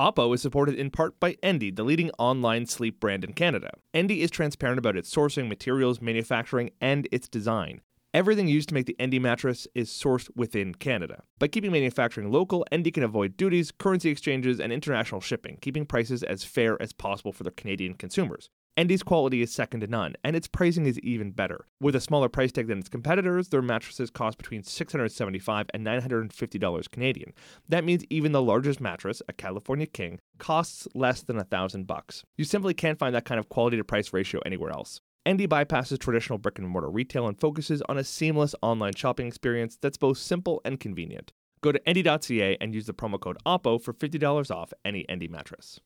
Oppo 0.02 0.34
is 0.34 0.42
supported 0.42 0.74
in 0.74 0.90
part 0.90 1.20
by 1.20 1.36
Endy, 1.44 1.70
the 1.70 1.84
leading 1.84 2.10
online 2.18 2.66
sleep 2.66 2.98
brand 2.98 3.22
in 3.22 3.34
Canada. 3.34 3.70
Endy 3.94 4.22
is 4.22 4.32
transparent 4.32 4.80
about 4.80 4.96
its 4.96 5.14
sourcing, 5.14 5.48
materials, 5.48 6.00
manufacturing, 6.00 6.70
and 6.80 7.06
its 7.12 7.28
design. 7.28 7.82
Everything 8.12 8.48
used 8.48 8.68
to 8.70 8.74
make 8.74 8.86
the 8.86 8.96
Endy 8.98 9.20
mattress 9.20 9.68
is 9.76 9.90
sourced 9.90 10.28
within 10.34 10.74
Canada. 10.74 11.22
By 11.38 11.46
keeping 11.46 11.70
manufacturing 11.70 12.32
local, 12.32 12.66
Endy 12.72 12.90
can 12.90 13.04
avoid 13.04 13.36
duties, 13.36 13.70
currency 13.70 14.10
exchanges, 14.10 14.58
and 14.58 14.72
international 14.72 15.20
shipping, 15.20 15.58
keeping 15.60 15.86
prices 15.86 16.24
as 16.24 16.42
fair 16.42 16.82
as 16.82 16.92
possible 16.92 17.30
for 17.30 17.44
their 17.44 17.52
Canadian 17.52 17.94
consumers. 17.94 18.50
Endy's 18.74 19.02
quality 19.02 19.42
is 19.42 19.52
second 19.52 19.80
to 19.80 19.86
none, 19.86 20.14
and 20.24 20.34
its 20.34 20.48
pricing 20.48 20.86
is 20.86 20.98
even 21.00 21.30
better. 21.30 21.66
With 21.78 21.94
a 21.94 22.00
smaller 22.00 22.30
price 22.30 22.52
tag 22.52 22.68
than 22.68 22.78
its 22.78 22.88
competitors, 22.88 23.48
their 23.48 23.60
mattresses 23.60 24.08
cost 24.08 24.38
between 24.38 24.62
$675 24.62 25.66
and 25.74 25.86
$950 25.86 26.90
Canadian. 26.90 27.34
That 27.68 27.84
means 27.84 28.04
even 28.08 28.32
the 28.32 28.40
largest 28.40 28.80
mattress, 28.80 29.20
a 29.28 29.34
California 29.34 29.84
King, 29.84 30.20
costs 30.38 30.88
less 30.94 31.20
than 31.20 31.36
a 31.36 31.44
thousand 31.44 31.86
bucks. 31.86 32.24
You 32.38 32.46
simply 32.46 32.72
can't 32.72 32.98
find 32.98 33.14
that 33.14 33.26
kind 33.26 33.38
of 33.38 33.50
quality 33.50 33.76
to 33.76 33.84
price 33.84 34.14
ratio 34.14 34.40
anywhere 34.46 34.70
else. 34.70 35.02
Endy 35.26 35.46
bypasses 35.46 35.98
traditional 35.98 36.38
brick 36.38 36.58
and 36.58 36.66
mortar 36.66 36.88
retail 36.88 37.28
and 37.28 37.38
focuses 37.38 37.82
on 37.90 37.98
a 37.98 38.04
seamless 38.04 38.54
online 38.62 38.94
shopping 38.94 39.26
experience 39.26 39.76
that's 39.82 39.98
both 39.98 40.16
simple 40.16 40.62
and 40.64 40.80
convenient. 40.80 41.30
Go 41.60 41.72
to 41.72 41.88
endy.ca 41.88 42.56
and 42.58 42.74
use 42.74 42.86
the 42.86 42.94
promo 42.94 43.20
code 43.20 43.36
OPPO 43.44 43.82
for 43.82 43.92
$50 43.92 44.50
off 44.50 44.72
any 44.82 45.06
Endy 45.10 45.28
mattress. 45.28 45.78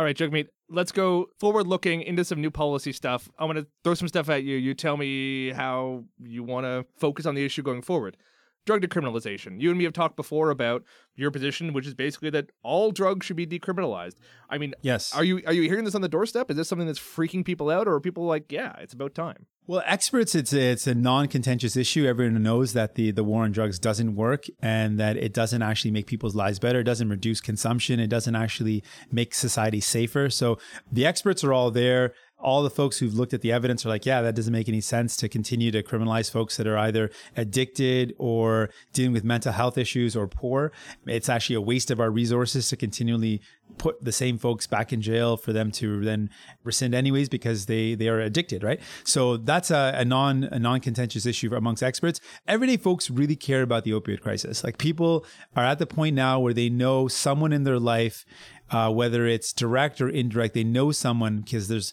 All 0.00 0.04
right, 0.04 0.16
Jagmeet, 0.16 0.46
let's 0.70 0.92
go 0.92 1.26
forward 1.38 1.66
looking 1.66 2.00
into 2.00 2.24
some 2.24 2.40
new 2.40 2.50
policy 2.50 2.90
stuff. 2.90 3.28
I'm 3.38 3.52
going 3.52 3.62
to 3.62 3.70
throw 3.84 3.92
some 3.92 4.08
stuff 4.08 4.30
at 4.30 4.44
you. 4.44 4.56
You 4.56 4.72
tell 4.72 4.96
me 4.96 5.50
how 5.50 6.04
you 6.18 6.42
want 6.42 6.64
to 6.64 6.86
focus 6.96 7.26
on 7.26 7.34
the 7.34 7.44
issue 7.44 7.60
going 7.60 7.82
forward. 7.82 8.16
Drug 8.66 8.82
decriminalization. 8.82 9.60
You 9.60 9.70
and 9.70 9.78
me 9.78 9.84
have 9.84 9.92
talked 9.92 10.16
before 10.16 10.50
about 10.50 10.84
your 11.16 11.30
position, 11.30 11.72
which 11.72 11.86
is 11.86 11.94
basically 11.94 12.30
that 12.30 12.50
all 12.62 12.90
drugs 12.92 13.26
should 13.26 13.36
be 13.36 13.46
decriminalized. 13.46 14.16
I 14.48 14.58
mean, 14.58 14.74
yes. 14.82 15.14
Are 15.14 15.24
you 15.24 15.40
are 15.46 15.52
you 15.52 15.62
hearing 15.62 15.84
this 15.84 15.94
on 15.94 16.02
the 16.02 16.08
doorstep? 16.08 16.50
Is 16.50 16.56
this 16.56 16.68
something 16.68 16.86
that's 16.86 16.98
freaking 16.98 17.44
people 17.44 17.70
out, 17.70 17.88
or 17.88 17.94
are 17.94 18.00
people 18.00 18.24
like, 18.24 18.52
yeah, 18.52 18.76
it's 18.78 18.92
about 18.92 19.14
time? 19.14 19.46
Well, 19.66 19.82
experts, 19.86 20.34
it's 20.34 20.52
a, 20.52 20.72
it's 20.72 20.88
a 20.88 20.96
non-contentious 20.96 21.76
issue. 21.76 22.04
Everyone 22.04 22.42
knows 22.42 22.72
that 22.72 22.96
the 22.96 23.12
the 23.12 23.24
war 23.24 23.44
on 23.44 23.52
drugs 23.52 23.78
doesn't 23.78 24.14
work, 24.14 24.46
and 24.60 24.98
that 24.98 25.16
it 25.16 25.32
doesn't 25.32 25.62
actually 25.62 25.92
make 25.92 26.06
people's 26.06 26.34
lives 26.34 26.58
better. 26.58 26.80
It 26.80 26.84
doesn't 26.84 27.08
reduce 27.08 27.40
consumption. 27.40 28.00
It 28.00 28.08
doesn't 28.08 28.34
actually 28.34 28.82
make 29.10 29.32
society 29.32 29.80
safer. 29.80 30.28
So 30.28 30.58
the 30.90 31.06
experts 31.06 31.44
are 31.44 31.52
all 31.52 31.70
there 31.70 32.14
all 32.40 32.62
the 32.62 32.70
folks 32.70 32.98
who've 32.98 33.14
looked 33.14 33.34
at 33.34 33.40
the 33.40 33.52
evidence 33.52 33.84
are 33.84 33.88
like, 33.88 34.06
yeah, 34.06 34.22
that 34.22 34.34
doesn't 34.34 34.52
make 34.52 34.68
any 34.68 34.80
sense 34.80 35.16
to 35.18 35.28
continue 35.28 35.70
to 35.70 35.82
criminalize 35.82 36.30
folks 36.30 36.56
that 36.56 36.66
are 36.66 36.78
either 36.78 37.10
addicted 37.36 38.14
or 38.18 38.70
dealing 38.92 39.12
with 39.12 39.24
mental 39.24 39.52
health 39.52 39.76
issues 39.78 40.16
or 40.16 40.26
poor. 40.26 40.72
It's 41.06 41.28
actually 41.28 41.56
a 41.56 41.60
waste 41.60 41.90
of 41.90 42.00
our 42.00 42.10
resources 42.10 42.68
to 42.70 42.76
continually 42.76 43.42
put 43.78 44.02
the 44.04 44.12
same 44.12 44.38
folks 44.38 44.66
back 44.66 44.92
in 44.92 45.00
jail 45.00 45.36
for 45.36 45.52
them 45.52 45.70
to 45.70 46.02
then 46.04 46.30
rescind 46.64 46.94
anyways 46.94 47.28
because 47.28 47.66
they 47.66 47.94
they 47.94 48.08
are 48.08 48.20
addicted, 48.20 48.62
right? 48.62 48.80
So 49.04 49.36
that's 49.36 49.70
a, 49.70 49.94
a 49.96 50.04
non 50.04 50.44
a 50.44 50.58
non 50.58 50.80
contentious 50.80 51.26
issue 51.26 51.54
amongst 51.54 51.82
experts. 51.82 52.20
Everyday 52.46 52.76
folks 52.76 53.10
really 53.10 53.36
care 53.36 53.62
about 53.62 53.84
the 53.84 53.92
opioid 53.92 54.20
crisis. 54.20 54.64
Like 54.64 54.78
people 54.78 55.24
are 55.56 55.64
at 55.64 55.78
the 55.78 55.86
point 55.86 56.16
now 56.16 56.40
where 56.40 56.54
they 56.54 56.68
know 56.68 57.08
someone 57.08 57.52
in 57.52 57.64
their 57.64 57.78
life, 57.78 58.24
uh, 58.70 58.90
whether 58.90 59.26
it's 59.26 59.52
direct 59.52 60.00
or 60.00 60.08
indirect, 60.08 60.54
they 60.54 60.64
know 60.64 60.92
someone 60.92 61.40
because 61.40 61.68
there's 61.68 61.92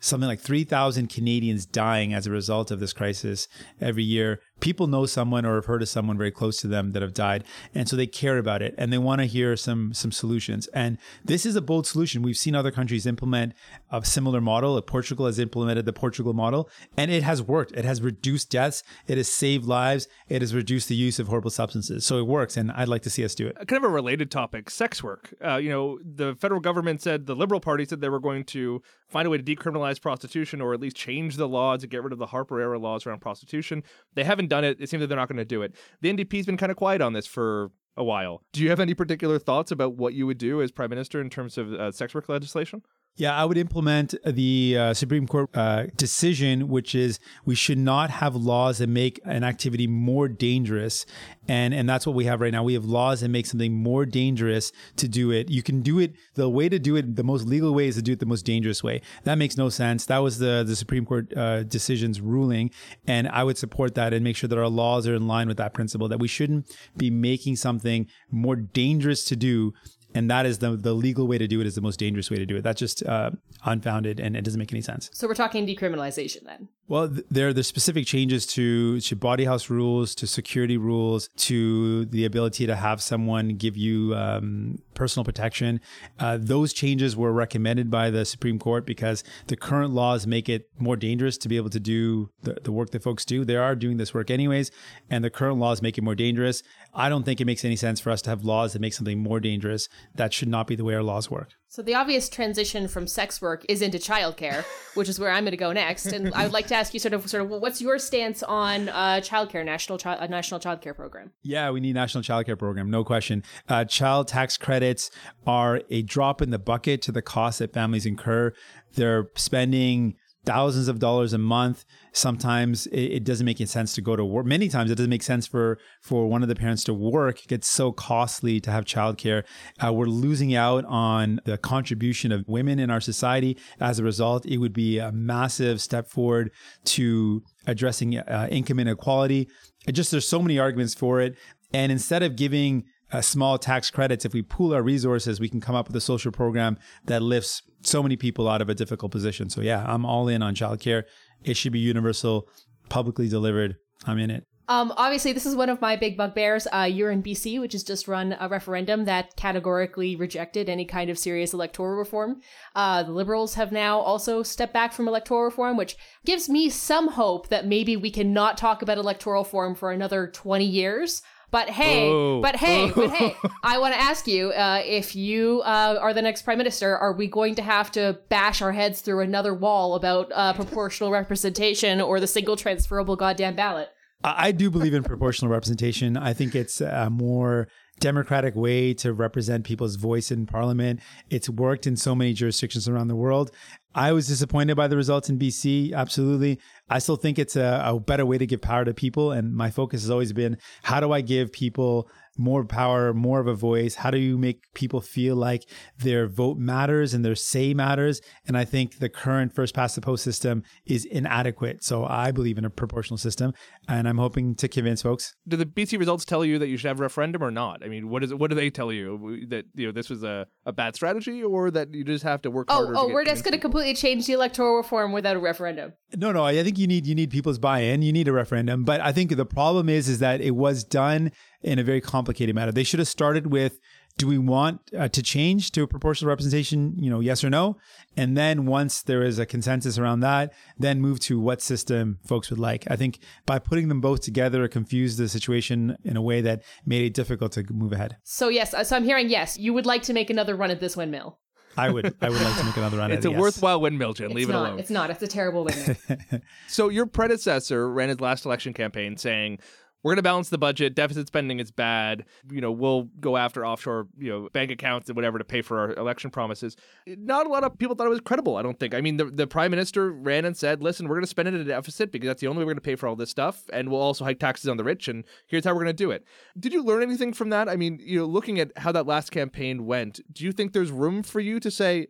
something 0.00 0.28
like 0.28 0.40
3,000 0.40 1.08
Canadians 1.08 1.66
dying 1.66 2.14
as 2.14 2.26
a 2.26 2.30
result 2.30 2.70
of 2.70 2.80
this 2.80 2.92
crisis 2.92 3.48
every 3.80 4.04
year. 4.04 4.40
People 4.60 4.86
know 4.86 5.06
someone 5.06 5.44
or 5.44 5.56
have 5.56 5.66
heard 5.66 5.82
of 5.82 5.88
someone 5.88 6.18
very 6.18 6.30
close 6.30 6.60
to 6.60 6.68
them 6.68 6.92
that 6.92 7.02
have 7.02 7.14
died, 7.14 7.44
and 7.74 7.88
so 7.88 7.96
they 7.96 8.06
care 8.06 8.38
about 8.38 8.62
it 8.62 8.74
and 8.78 8.92
they 8.92 8.98
want 8.98 9.20
to 9.20 9.26
hear 9.26 9.56
some 9.56 9.92
some 9.94 10.12
solutions. 10.12 10.66
And 10.68 10.98
this 11.24 11.44
is 11.46 11.56
a 11.56 11.60
bold 11.60 11.86
solution. 11.86 12.22
We've 12.22 12.36
seen 12.36 12.54
other 12.54 12.70
countries 12.70 13.06
implement 13.06 13.54
a 13.90 14.04
similar 14.04 14.40
model. 14.40 14.80
Portugal 14.82 15.26
has 15.26 15.38
implemented 15.38 15.84
the 15.84 15.92
Portugal 15.92 16.32
model, 16.32 16.68
and 16.96 17.10
it 17.10 17.22
has 17.22 17.42
worked. 17.42 17.72
It 17.72 17.84
has 17.84 18.00
reduced 18.00 18.50
deaths. 18.50 18.82
It 19.06 19.16
has 19.16 19.30
saved 19.30 19.66
lives. 19.66 20.08
It 20.28 20.42
has 20.42 20.54
reduced 20.54 20.88
the 20.88 20.94
use 20.94 21.18
of 21.18 21.28
horrible 21.28 21.50
substances. 21.50 22.06
So 22.06 22.18
it 22.18 22.26
works, 22.26 22.56
and 22.56 22.70
I'd 22.72 22.88
like 22.88 23.02
to 23.02 23.10
see 23.10 23.24
us 23.24 23.34
do 23.34 23.46
it. 23.46 23.56
Kind 23.56 23.84
of 23.84 23.90
a 23.90 23.92
related 23.92 24.30
topic: 24.30 24.70
sex 24.70 25.02
work. 25.02 25.34
Uh, 25.44 25.56
you 25.56 25.70
know, 25.70 25.98
the 26.04 26.34
federal 26.36 26.60
government 26.60 27.02
said 27.02 27.26
the 27.26 27.36
Liberal 27.36 27.60
Party 27.60 27.84
said 27.84 28.00
they 28.00 28.08
were 28.08 28.20
going 28.20 28.44
to 28.44 28.82
find 29.08 29.26
a 29.26 29.30
way 29.30 29.38
to 29.38 29.42
decriminalize 29.42 30.00
prostitution 30.00 30.60
or 30.60 30.74
at 30.74 30.80
least 30.80 30.96
change 30.96 31.36
the 31.36 31.48
law 31.48 31.76
to 31.76 31.86
get 31.86 32.02
rid 32.02 32.12
of 32.12 32.18
the 32.18 32.26
Harper 32.26 32.60
era 32.60 32.78
laws 32.78 33.06
around 33.06 33.20
prostitution. 33.20 33.82
They 34.14 34.24
haven't 34.24 34.47
done 34.48 34.64
it. 34.64 34.78
It 34.80 34.88
seems 34.88 35.00
that 35.00 35.06
they're 35.06 35.16
not 35.16 35.28
going 35.28 35.38
to 35.38 35.44
do 35.44 35.62
it. 35.62 35.74
The 36.00 36.12
NDP's 36.12 36.46
been 36.46 36.56
kind 36.56 36.70
of 36.70 36.76
quiet 36.76 37.00
on 37.00 37.12
this 37.12 37.26
for 37.26 37.70
a 37.96 38.04
while. 38.04 38.42
Do 38.52 38.62
you 38.62 38.70
have 38.70 38.80
any 38.80 38.94
particular 38.94 39.38
thoughts 39.38 39.70
about 39.70 39.94
what 39.96 40.14
you 40.14 40.26
would 40.26 40.38
do 40.38 40.62
as 40.62 40.70
prime 40.70 40.90
minister 40.90 41.20
in 41.20 41.30
terms 41.30 41.58
of 41.58 41.72
uh, 41.72 41.92
sex 41.92 42.14
work 42.14 42.28
legislation? 42.28 42.82
Yeah, 43.18 43.34
I 43.34 43.44
would 43.44 43.58
implement 43.58 44.14
the 44.24 44.76
uh, 44.78 44.94
Supreme 44.94 45.26
Court 45.26 45.50
uh, 45.52 45.86
decision, 45.96 46.68
which 46.68 46.94
is 46.94 47.18
we 47.44 47.56
should 47.56 47.76
not 47.76 48.10
have 48.10 48.36
laws 48.36 48.78
that 48.78 48.88
make 48.88 49.20
an 49.24 49.42
activity 49.42 49.88
more 49.88 50.28
dangerous, 50.28 51.04
and 51.48 51.74
and 51.74 51.88
that's 51.88 52.06
what 52.06 52.14
we 52.14 52.26
have 52.26 52.40
right 52.40 52.52
now. 52.52 52.62
We 52.62 52.74
have 52.74 52.84
laws 52.84 53.22
that 53.22 53.28
make 53.30 53.46
something 53.46 53.72
more 53.74 54.06
dangerous 54.06 54.70
to 54.98 55.08
do 55.08 55.32
it. 55.32 55.50
You 55.50 55.64
can 55.64 55.82
do 55.82 55.98
it. 55.98 56.14
The 56.34 56.48
way 56.48 56.68
to 56.68 56.78
do 56.78 56.94
it, 56.94 57.16
the 57.16 57.24
most 57.24 57.44
legal 57.48 57.74
way, 57.74 57.88
is 57.88 57.96
to 57.96 58.02
do 58.02 58.12
it 58.12 58.20
the 58.20 58.26
most 58.26 58.46
dangerous 58.46 58.84
way. 58.84 59.02
That 59.24 59.34
makes 59.34 59.56
no 59.56 59.68
sense. 59.68 60.06
That 60.06 60.18
was 60.18 60.38
the 60.38 60.62
the 60.64 60.76
Supreme 60.76 61.04
Court 61.04 61.36
uh, 61.36 61.64
decision's 61.64 62.20
ruling, 62.20 62.70
and 63.08 63.26
I 63.26 63.42
would 63.42 63.58
support 63.58 63.96
that 63.96 64.12
and 64.12 64.22
make 64.22 64.36
sure 64.36 64.46
that 64.46 64.58
our 64.58 64.68
laws 64.68 65.08
are 65.08 65.14
in 65.16 65.26
line 65.26 65.48
with 65.48 65.56
that 65.56 65.74
principle. 65.74 66.06
That 66.06 66.20
we 66.20 66.28
shouldn't 66.28 66.72
be 66.96 67.10
making 67.10 67.56
something 67.56 68.06
more 68.30 68.54
dangerous 68.54 69.24
to 69.24 69.34
do 69.34 69.74
and 70.14 70.30
that 70.30 70.46
is 70.46 70.58
the 70.58 70.76
the 70.76 70.94
legal 70.94 71.26
way 71.26 71.38
to 71.38 71.46
do 71.46 71.60
it 71.60 71.66
is 71.66 71.74
the 71.74 71.80
most 71.80 71.98
dangerous 71.98 72.30
way 72.30 72.38
to 72.38 72.46
do 72.46 72.56
it. 72.56 72.62
That's 72.62 72.78
just 72.78 73.04
uh, 73.04 73.30
unfounded 73.64 74.20
and 74.20 74.36
it 74.36 74.42
doesn't 74.42 74.58
make 74.58 74.72
any 74.72 74.82
sense. 74.82 75.10
So 75.12 75.26
we're 75.26 75.34
talking 75.34 75.66
decriminalization 75.66 76.44
then. 76.44 76.68
Well, 76.90 77.10
there 77.30 77.48
are 77.48 77.52
the 77.52 77.64
specific 77.64 78.06
changes 78.06 78.46
to 78.46 78.98
to 79.00 79.14
body 79.14 79.44
house 79.44 79.68
rules, 79.68 80.14
to 80.14 80.26
security 80.26 80.78
rules, 80.78 81.28
to 81.48 82.06
the 82.06 82.24
ability 82.24 82.66
to 82.66 82.74
have 82.74 83.02
someone 83.02 83.50
give 83.56 83.76
you 83.76 84.14
um, 84.16 84.78
personal 84.94 85.22
protection. 85.22 85.82
Uh, 86.18 86.38
those 86.40 86.72
changes 86.72 87.14
were 87.14 87.30
recommended 87.30 87.90
by 87.90 88.08
the 88.08 88.24
Supreme 88.24 88.58
Court 88.58 88.86
because 88.86 89.22
the 89.48 89.56
current 89.56 89.92
laws 89.92 90.26
make 90.26 90.48
it 90.48 90.70
more 90.78 90.96
dangerous 90.96 91.36
to 91.38 91.48
be 91.48 91.58
able 91.58 91.68
to 91.70 91.80
do 91.80 92.30
the, 92.42 92.56
the 92.64 92.72
work 92.72 92.90
that 92.92 93.02
folks 93.02 93.26
do. 93.26 93.44
They 93.44 93.56
are 93.56 93.76
doing 93.76 93.98
this 93.98 94.14
work 94.14 94.30
anyways, 94.30 94.70
and 95.10 95.22
the 95.22 95.28
current 95.28 95.58
laws 95.58 95.82
make 95.82 95.98
it 95.98 96.02
more 96.02 96.14
dangerous. 96.14 96.62
I 96.94 97.10
don't 97.10 97.24
think 97.24 97.38
it 97.38 97.44
makes 97.44 97.66
any 97.66 97.76
sense 97.76 98.00
for 98.00 98.08
us 98.08 98.22
to 98.22 98.30
have 98.30 98.44
laws 98.44 98.72
that 98.72 98.80
make 98.80 98.94
something 98.94 99.18
more 99.18 99.40
dangerous. 99.40 99.90
That 100.14 100.32
should 100.32 100.48
not 100.48 100.66
be 100.66 100.74
the 100.74 100.84
way 100.84 100.94
our 100.94 101.02
laws 101.02 101.30
work. 101.30 101.57
So 101.70 101.82
the 101.82 101.94
obvious 101.94 102.30
transition 102.30 102.88
from 102.88 103.06
sex 103.06 103.42
work 103.42 103.64
is 103.68 103.82
into 103.82 103.98
childcare, 103.98 104.64
which 104.94 105.08
is 105.08 105.20
where 105.20 105.30
I'm 105.30 105.44
going 105.44 105.50
to 105.50 105.58
go 105.58 105.70
next. 105.72 106.06
And 106.06 106.32
I 106.34 106.44
would 106.44 106.52
like 106.52 106.66
to 106.68 106.74
ask 106.74 106.94
you 106.94 107.00
sort 107.00 107.12
of, 107.12 107.28
sort 107.28 107.42
of, 107.42 107.50
what's 107.50 107.82
your 107.82 107.98
stance 107.98 108.42
on 108.42 108.88
uh, 108.88 109.20
childcare, 109.22 109.64
national 109.64 109.98
chi- 109.98 110.16
a 110.16 110.26
national 110.28 110.60
childcare 110.60 110.96
program? 110.96 111.32
Yeah, 111.42 111.70
we 111.70 111.80
need 111.80 111.94
national 111.94 112.24
childcare 112.24 112.58
program, 112.58 112.90
no 112.90 113.04
question. 113.04 113.44
Uh, 113.68 113.84
child 113.84 114.28
tax 114.28 114.56
credits 114.56 115.10
are 115.46 115.82
a 115.90 116.00
drop 116.02 116.40
in 116.40 116.48
the 116.48 116.58
bucket 116.58 117.02
to 117.02 117.12
the 117.12 117.22
cost 117.22 117.58
that 117.58 117.74
families 117.74 118.06
incur. 118.06 118.54
They're 118.94 119.30
spending 119.36 120.16
thousands 120.48 120.88
of 120.88 120.98
dollars 120.98 121.34
a 121.34 121.38
month. 121.38 121.84
Sometimes 122.12 122.86
it, 122.86 123.00
it, 123.16 123.24
doesn't 123.24 123.44
make 123.44 123.58
sense 123.68 123.94
to 123.94 124.00
go 124.00 124.16
to 124.16 124.24
work. 124.24 124.46
Many 124.46 124.70
times 124.70 124.90
it 124.90 124.94
doesn't 124.94 125.10
make 125.10 125.22
sense 125.22 125.46
for 125.46 125.78
for 126.00 126.26
one 126.26 126.42
of 126.42 126.48
the 126.48 126.54
parents 126.54 126.84
to 126.84 126.94
work. 126.94 127.42
It 127.42 127.48
gets 127.48 127.68
so 127.68 127.92
costly 127.92 128.58
to 128.60 128.70
have 128.70 128.86
childcare. 128.86 129.44
Uh, 129.84 129.92
we're 129.92 130.06
losing 130.06 130.54
out 130.54 130.86
on 130.86 131.40
the 131.44 131.58
contribution 131.58 132.32
of 132.32 132.44
women 132.48 132.78
in 132.78 132.90
our 132.90 133.00
society. 133.00 133.58
As 133.78 133.98
a 133.98 134.04
result, 134.04 134.46
it 134.46 134.56
would 134.56 134.72
be 134.72 134.98
a 134.98 135.12
massive 135.12 135.82
step 135.82 136.08
forward 136.08 136.50
to 136.96 137.42
addressing 137.66 138.16
uh, 138.16 138.48
income 138.50 138.78
inequality. 138.78 139.50
It 139.86 139.92
just 139.92 140.10
there's 140.10 140.26
so 140.26 140.40
many 140.40 140.58
arguments 140.58 140.94
for 140.94 141.20
it. 141.20 141.36
And 141.74 141.92
instead 141.92 142.22
of 142.22 142.36
giving 142.36 142.84
uh, 143.12 143.20
small 143.20 143.58
tax 143.58 143.90
credits, 143.90 144.24
if 144.24 144.32
we 144.32 144.42
pool 144.42 144.74
our 144.74 144.82
resources, 144.82 145.40
we 145.40 145.48
can 145.48 145.60
come 145.60 145.74
up 145.74 145.86
with 145.88 145.96
a 145.96 146.00
social 146.00 146.32
program 146.32 146.78
that 147.04 147.22
lifts 147.22 147.62
so 147.82 148.02
many 148.02 148.16
people 148.16 148.48
out 148.48 148.60
of 148.60 148.68
a 148.68 148.74
difficult 148.74 149.12
position. 149.12 149.48
So 149.50 149.60
yeah, 149.60 149.84
I'm 149.86 150.04
all 150.04 150.28
in 150.28 150.42
on 150.42 150.54
childcare. 150.54 151.04
It 151.44 151.56
should 151.56 151.72
be 151.72 151.78
universal, 151.78 152.48
publicly 152.88 153.28
delivered. 153.28 153.76
I'm 154.06 154.18
in 154.18 154.30
it. 154.30 154.44
Um, 154.70 154.92
obviously, 154.98 155.32
this 155.32 155.46
is 155.46 155.56
one 155.56 155.70
of 155.70 155.80
my 155.80 155.96
big 155.96 156.18
bugbears. 156.18 156.66
Uh, 156.70 156.82
you're 156.82 157.10
in 157.10 157.22
BC, 157.22 157.58
which 157.58 157.72
has 157.72 157.82
just 157.82 158.06
run 158.06 158.36
a 158.38 158.50
referendum 158.50 159.06
that 159.06 159.34
categorically 159.36 160.14
rejected 160.14 160.68
any 160.68 160.84
kind 160.84 161.08
of 161.08 161.18
serious 161.18 161.54
electoral 161.54 161.96
reform. 161.96 162.42
Uh, 162.74 163.02
the 163.02 163.12
Liberals 163.12 163.54
have 163.54 163.72
now 163.72 163.98
also 163.98 164.42
stepped 164.42 164.74
back 164.74 164.92
from 164.92 165.08
electoral 165.08 165.44
reform, 165.44 165.78
which 165.78 165.96
gives 166.26 166.50
me 166.50 166.68
some 166.68 167.08
hope 167.08 167.48
that 167.48 167.66
maybe 167.66 167.96
we 167.96 168.10
can 168.10 168.34
not 168.34 168.58
talk 168.58 168.82
about 168.82 168.98
electoral 168.98 169.42
reform 169.42 169.74
for 169.74 169.90
another 169.90 170.26
20 170.26 170.66
years. 170.66 171.22
But 171.50 171.70
hey, 171.70 172.10
but 172.42 172.56
hey, 172.56 172.90
but 172.96 173.10
hey, 173.10 173.34
I 173.62 173.78
want 173.78 173.94
to 173.94 174.00
ask 174.00 174.26
you 174.26 174.50
uh, 174.50 174.82
if 174.84 175.16
you 175.16 175.62
uh, 175.64 175.98
are 176.00 176.12
the 176.12 176.22
next 176.22 176.42
prime 176.42 176.58
minister, 176.58 176.96
are 176.96 177.12
we 177.12 177.26
going 177.26 177.54
to 177.54 177.62
have 177.62 177.90
to 177.92 178.18
bash 178.28 178.60
our 178.60 178.72
heads 178.72 179.00
through 179.00 179.20
another 179.20 179.54
wall 179.54 179.94
about 179.94 180.30
uh, 180.34 180.52
proportional 180.52 181.10
representation 181.10 182.00
or 182.00 182.20
the 182.20 182.26
single 182.26 182.56
transferable 182.56 183.16
goddamn 183.16 183.56
ballot? 183.56 183.88
I 184.22 184.50
do 184.50 184.68
believe 184.68 184.94
in 184.94 185.04
proportional 185.04 185.50
representation. 185.50 186.16
I 186.16 186.32
think 186.32 186.56
it's 186.56 186.80
a 186.80 187.08
more 187.08 187.68
democratic 188.00 188.54
way 188.54 188.94
to 188.94 189.12
represent 189.12 189.64
people's 189.64 189.96
voice 189.96 190.30
in 190.30 190.46
parliament. 190.46 191.00
It's 191.30 191.48
worked 191.48 191.86
in 191.86 191.96
so 191.96 192.14
many 192.14 192.32
jurisdictions 192.32 192.88
around 192.88 193.08
the 193.08 193.16
world. 193.16 193.50
I 193.94 194.12
was 194.12 194.28
disappointed 194.28 194.76
by 194.76 194.86
the 194.86 194.96
results 194.96 195.30
in 195.30 195.38
BC. 195.38 195.94
Absolutely. 195.94 196.60
I 196.88 196.98
still 196.98 197.16
think 197.16 197.38
it's 197.38 197.56
a, 197.56 197.82
a, 197.84 197.98
better 197.98 198.26
way 198.26 198.38
to 198.38 198.46
give 198.46 198.60
power 198.60 198.84
to 198.84 198.92
people. 198.92 199.32
And 199.32 199.54
my 199.54 199.70
focus 199.70 200.02
has 200.02 200.10
always 200.10 200.32
been 200.32 200.58
how 200.82 201.00
do 201.00 201.12
I 201.12 201.20
give 201.20 201.52
people 201.52 202.08
more 202.38 202.64
power, 202.64 203.12
more 203.12 203.40
of 203.40 203.46
a 203.46 203.54
voice? 203.54 203.96
How 203.96 204.10
do 204.10 204.18
you 204.18 204.38
make 204.38 204.62
people 204.74 205.00
feel 205.00 205.36
like 205.36 205.68
their 205.98 206.26
vote 206.28 206.58
matters 206.58 207.14
and 207.14 207.24
their 207.24 207.34
say 207.34 207.74
matters? 207.74 208.20
And 208.46 208.56
I 208.56 208.64
think 208.64 208.98
the 208.98 209.08
current 209.08 209.54
first 209.54 209.74
past 209.74 209.94
the 209.94 210.00
post 210.00 210.24
system 210.24 210.62
is 210.86 211.04
inadequate. 211.04 211.84
So 211.84 212.04
I 212.04 212.30
believe 212.30 212.58
in 212.58 212.64
a 212.64 212.70
proportional 212.70 213.18
system, 213.18 213.52
and 213.88 214.08
I'm 214.08 214.18
hoping 214.18 214.54
to 214.56 214.68
convince 214.68 215.02
folks. 215.02 215.34
Do 215.46 215.56
the 215.56 215.66
BC 215.66 215.98
results 215.98 216.24
tell 216.24 216.44
you 216.44 216.58
that 216.58 216.68
you 216.68 216.76
should 216.76 216.88
have 216.88 217.00
a 217.00 217.02
referendum 217.02 217.42
or 217.42 217.50
not? 217.50 217.84
I 217.84 217.88
mean, 217.88 218.08
what 218.08 218.22
is 218.22 218.30
it, 218.30 218.38
what 218.38 218.50
do 218.50 218.56
they 218.56 218.70
tell 218.70 218.92
you 218.92 219.46
that 219.48 219.64
you 219.74 219.86
know 219.86 219.92
this 219.92 220.08
was 220.08 220.22
a, 220.22 220.46
a 220.64 220.72
bad 220.72 220.94
strategy, 220.94 221.42
or 221.42 221.70
that 221.70 221.92
you 221.92 222.04
just 222.04 222.24
have 222.24 222.42
to 222.42 222.50
work 222.50 222.68
oh, 222.70 222.74
harder? 222.74 222.92
Oh, 222.96 223.08
we're 223.08 223.24
just 223.24 223.44
going 223.44 223.52
to 223.52 223.58
completely 223.58 223.94
change 223.94 224.26
the 224.26 224.32
electoral 224.32 224.76
reform 224.76 225.12
without 225.12 225.36
a 225.36 225.38
referendum. 225.38 225.92
No, 226.16 226.32
no. 226.32 226.44
I 226.44 226.62
think 226.62 226.78
you 226.78 226.86
need 226.86 227.06
you 227.06 227.14
need 227.14 227.30
people's 227.30 227.58
buy-in. 227.58 228.02
You 228.02 228.12
need 228.12 228.28
a 228.28 228.32
referendum, 228.32 228.84
but 228.84 229.00
I 229.00 229.12
think 229.12 229.36
the 229.36 229.46
problem 229.46 229.88
is 229.88 230.08
is 230.08 230.20
that 230.20 230.40
it 230.40 230.52
was 230.52 230.84
done 230.84 231.32
in 231.62 231.78
a 231.78 231.82
very 231.82 232.00
complicated 232.00 232.54
matter. 232.54 232.72
They 232.72 232.84
should 232.84 232.98
have 232.98 233.08
started 233.08 233.48
with 233.48 233.78
do 234.18 234.26
we 234.26 234.36
want 234.36 234.80
uh, 234.98 235.08
to 235.08 235.22
change 235.22 235.70
to 235.70 235.82
a 235.84 235.86
proportional 235.86 236.28
representation, 236.28 236.92
you 236.98 237.08
know, 237.08 237.20
yes 237.20 237.44
or 237.44 237.50
no? 237.50 237.76
And 238.16 238.36
then 238.36 238.66
once 238.66 239.00
there 239.02 239.22
is 239.22 239.38
a 239.38 239.46
consensus 239.46 239.96
around 239.96 240.20
that, 240.20 240.52
then 240.76 241.00
move 241.00 241.20
to 241.20 241.38
what 241.38 241.62
system 241.62 242.18
folks 242.26 242.50
would 242.50 242.58
like. 242.58 242.84
I 242.90 242.96
think 242.96 243.20
by 243.46 243.60
putting 243.60 243.88
them 243.88 244.00
both 244.00 244.20
together, 244.20 244.64
it 244.64 244.70
confused 244.70 245.18
the 245.18 245.28
situation 245.28 245.96
in 246.04 246.16
a 246.16 246.22
way 246.22 246.40
that 246.40 246.64
made 246.84 247.04
it 247.04 247.14
difficult 247.14 247.52
to 247.52 247.64
move 247.72 247.92
ahead. 247.92 248.16
So 248.24 248.48
yes, 248.48 248.74
so 248.88 248.96
I'm 248.96 249.04
hearing 249.04 249.30
yes, 249.30 249.56
you 249.56 249.72
would 249.72 249.86
like 249.86 250.02
to 250.02 250.12
make 250.12 250.30
another 250.30 250.56
run 250.56 250.72
at 250.72 250.80
this 250.80 250.96
windmill. 250.96 251.38
I 251.76 251.90
would 251.90 252.16
I 252.20 252.28
would 252.28 252.40
like 252.40 252.58
to 252.58 252.64
make 252.64 252.76
another 252.76 252.96
run. 252.96 253.10
At 253.12 253.14
it. 253.14 253.16
It's 253.18 253.26
a 253.26 253.30
yes. 253.30 253.38
worthwhile 253.38 253.80
windmill, 253.80 254.14
Jen. 254.14 254.26
It's 254.26 254.34
Leave 254.34 254.48
not, 254.48 254.54
it 254.54 254.68
alone. 254.68 254.78
It's 254.80 254.90
not. 254.90 255.10
It's 255.10 255.22
a 255.22 255.28
terrible 255.28 255.64
windmill. 255.64 256.40
so 256.68 256.88
your 256.88 257.06
predecessor 257.06 257.88
ran 257.92 258.08
his 258.08 258.20
last 258.20 258.44
election 258.44 258.72
campaign 258.72 259.16
saying 259.16 259.60
we're 260.02 260.12
going 260.12 260.18
to 260.18 260.22
balance 260.22 260.48
the 260.48 260.58
budget. 260.58 260.94
Deficit 260.94 261.26
spending 261.26 261.58
is 261.58 261.70
bad. 261.70 262.24
You 262.50 262.60
know, 262.60 262.70
we'll 262.70 263.08
go 263.20 263.36
after 263.36 263.66
offshore, 263.66 264.06
you 264.18 264.30
know, 264.30 264.48
bank 264.52 264.70
accounts 264.70 265.08
and 265.08 265.16
whatever 265.16 265.38
to 265.38 265.44
pay 265.44 265.60
for 265.60 265.78
our 265.78 265.94
election 265.94 266.30
promises. 266.30 266.76
Not 267.06 267.46
a 267.46 267.48
lot 267.48 267.64
of 267.64 267.78
people 267.78 267.96
thought 267.96 268.06
it 268.06 268.10
was 268.10 268.20
credible, 268.20 268.56
I 268.56 268.62
don't 268.62 268.78
think. 268.78 268.94
I 268.94 269.00
mean, 269.00 269.16
the, 269.16 269.24
the 269.24 269.46
prime 269.46 269.70
minister 269.70 270.12
ran 270.12 270.44
and 270.44 270.56
said, 270.56 270.82
listen, 270.82 271.08
we're 271.08 271.16
going 271.16 271.24
to 271.24 271.28
spend 271.28 271.48
it 271.48 271.54
at 271.54 271.60
a 271.60 271.64
deficit 271.64 272.12
because 272.12 272.28
that's 272.28 272.40
the 272.40 272.46
only 272.46 272.60
way 272.60 272.64
we're 272.64 272.74
going 272.74 272.76
to 272.76 272.82
pay 272.82 272.96
for 272.96 273.08
all 273.08 273.16
this 273.16 273.30
stuff. 273.30 273.64
And 273.72 273.90
we'll 273.90 274.00
also 274.00 274.24
hike 274.24 274.38
taxes 274.38 274.68
on 274.68 274.76
the 274.76 274.84
rich. 274.84 275.08
And 275.08 275.24
here's 275.46 275.64
how 275.64 275.72
we're 275.72 275.84
going 275.84 275.86
to 275.86 275.92
do 275.92 276.10
it. 276.10 276.24
Did 276.58 276.72
you 276.72 276.82
learn 276.84 277.02
anything 277.02 277.32
from 277.32 277.50
that? 277.50 277.68
I 277.68 277.76
mean, 277.76 277.98
you 278.00 278.20
know, 278.20 278.26
looking 278.26 278.60
at 278.60 278.70
how 278.76 278.92
that 278.92 279.06
last 279.06 279.30
campaign 279.30 279.84
went, 279.84 280.20
do 280.32 280.44
you 280.44 280.52
think 280.52 280.72
there's 280.72 280.92
room 280.92 281.22
for 281.22 281.40
you 281.40 281.58
to 281.60 281.70
say, 281.70 282.08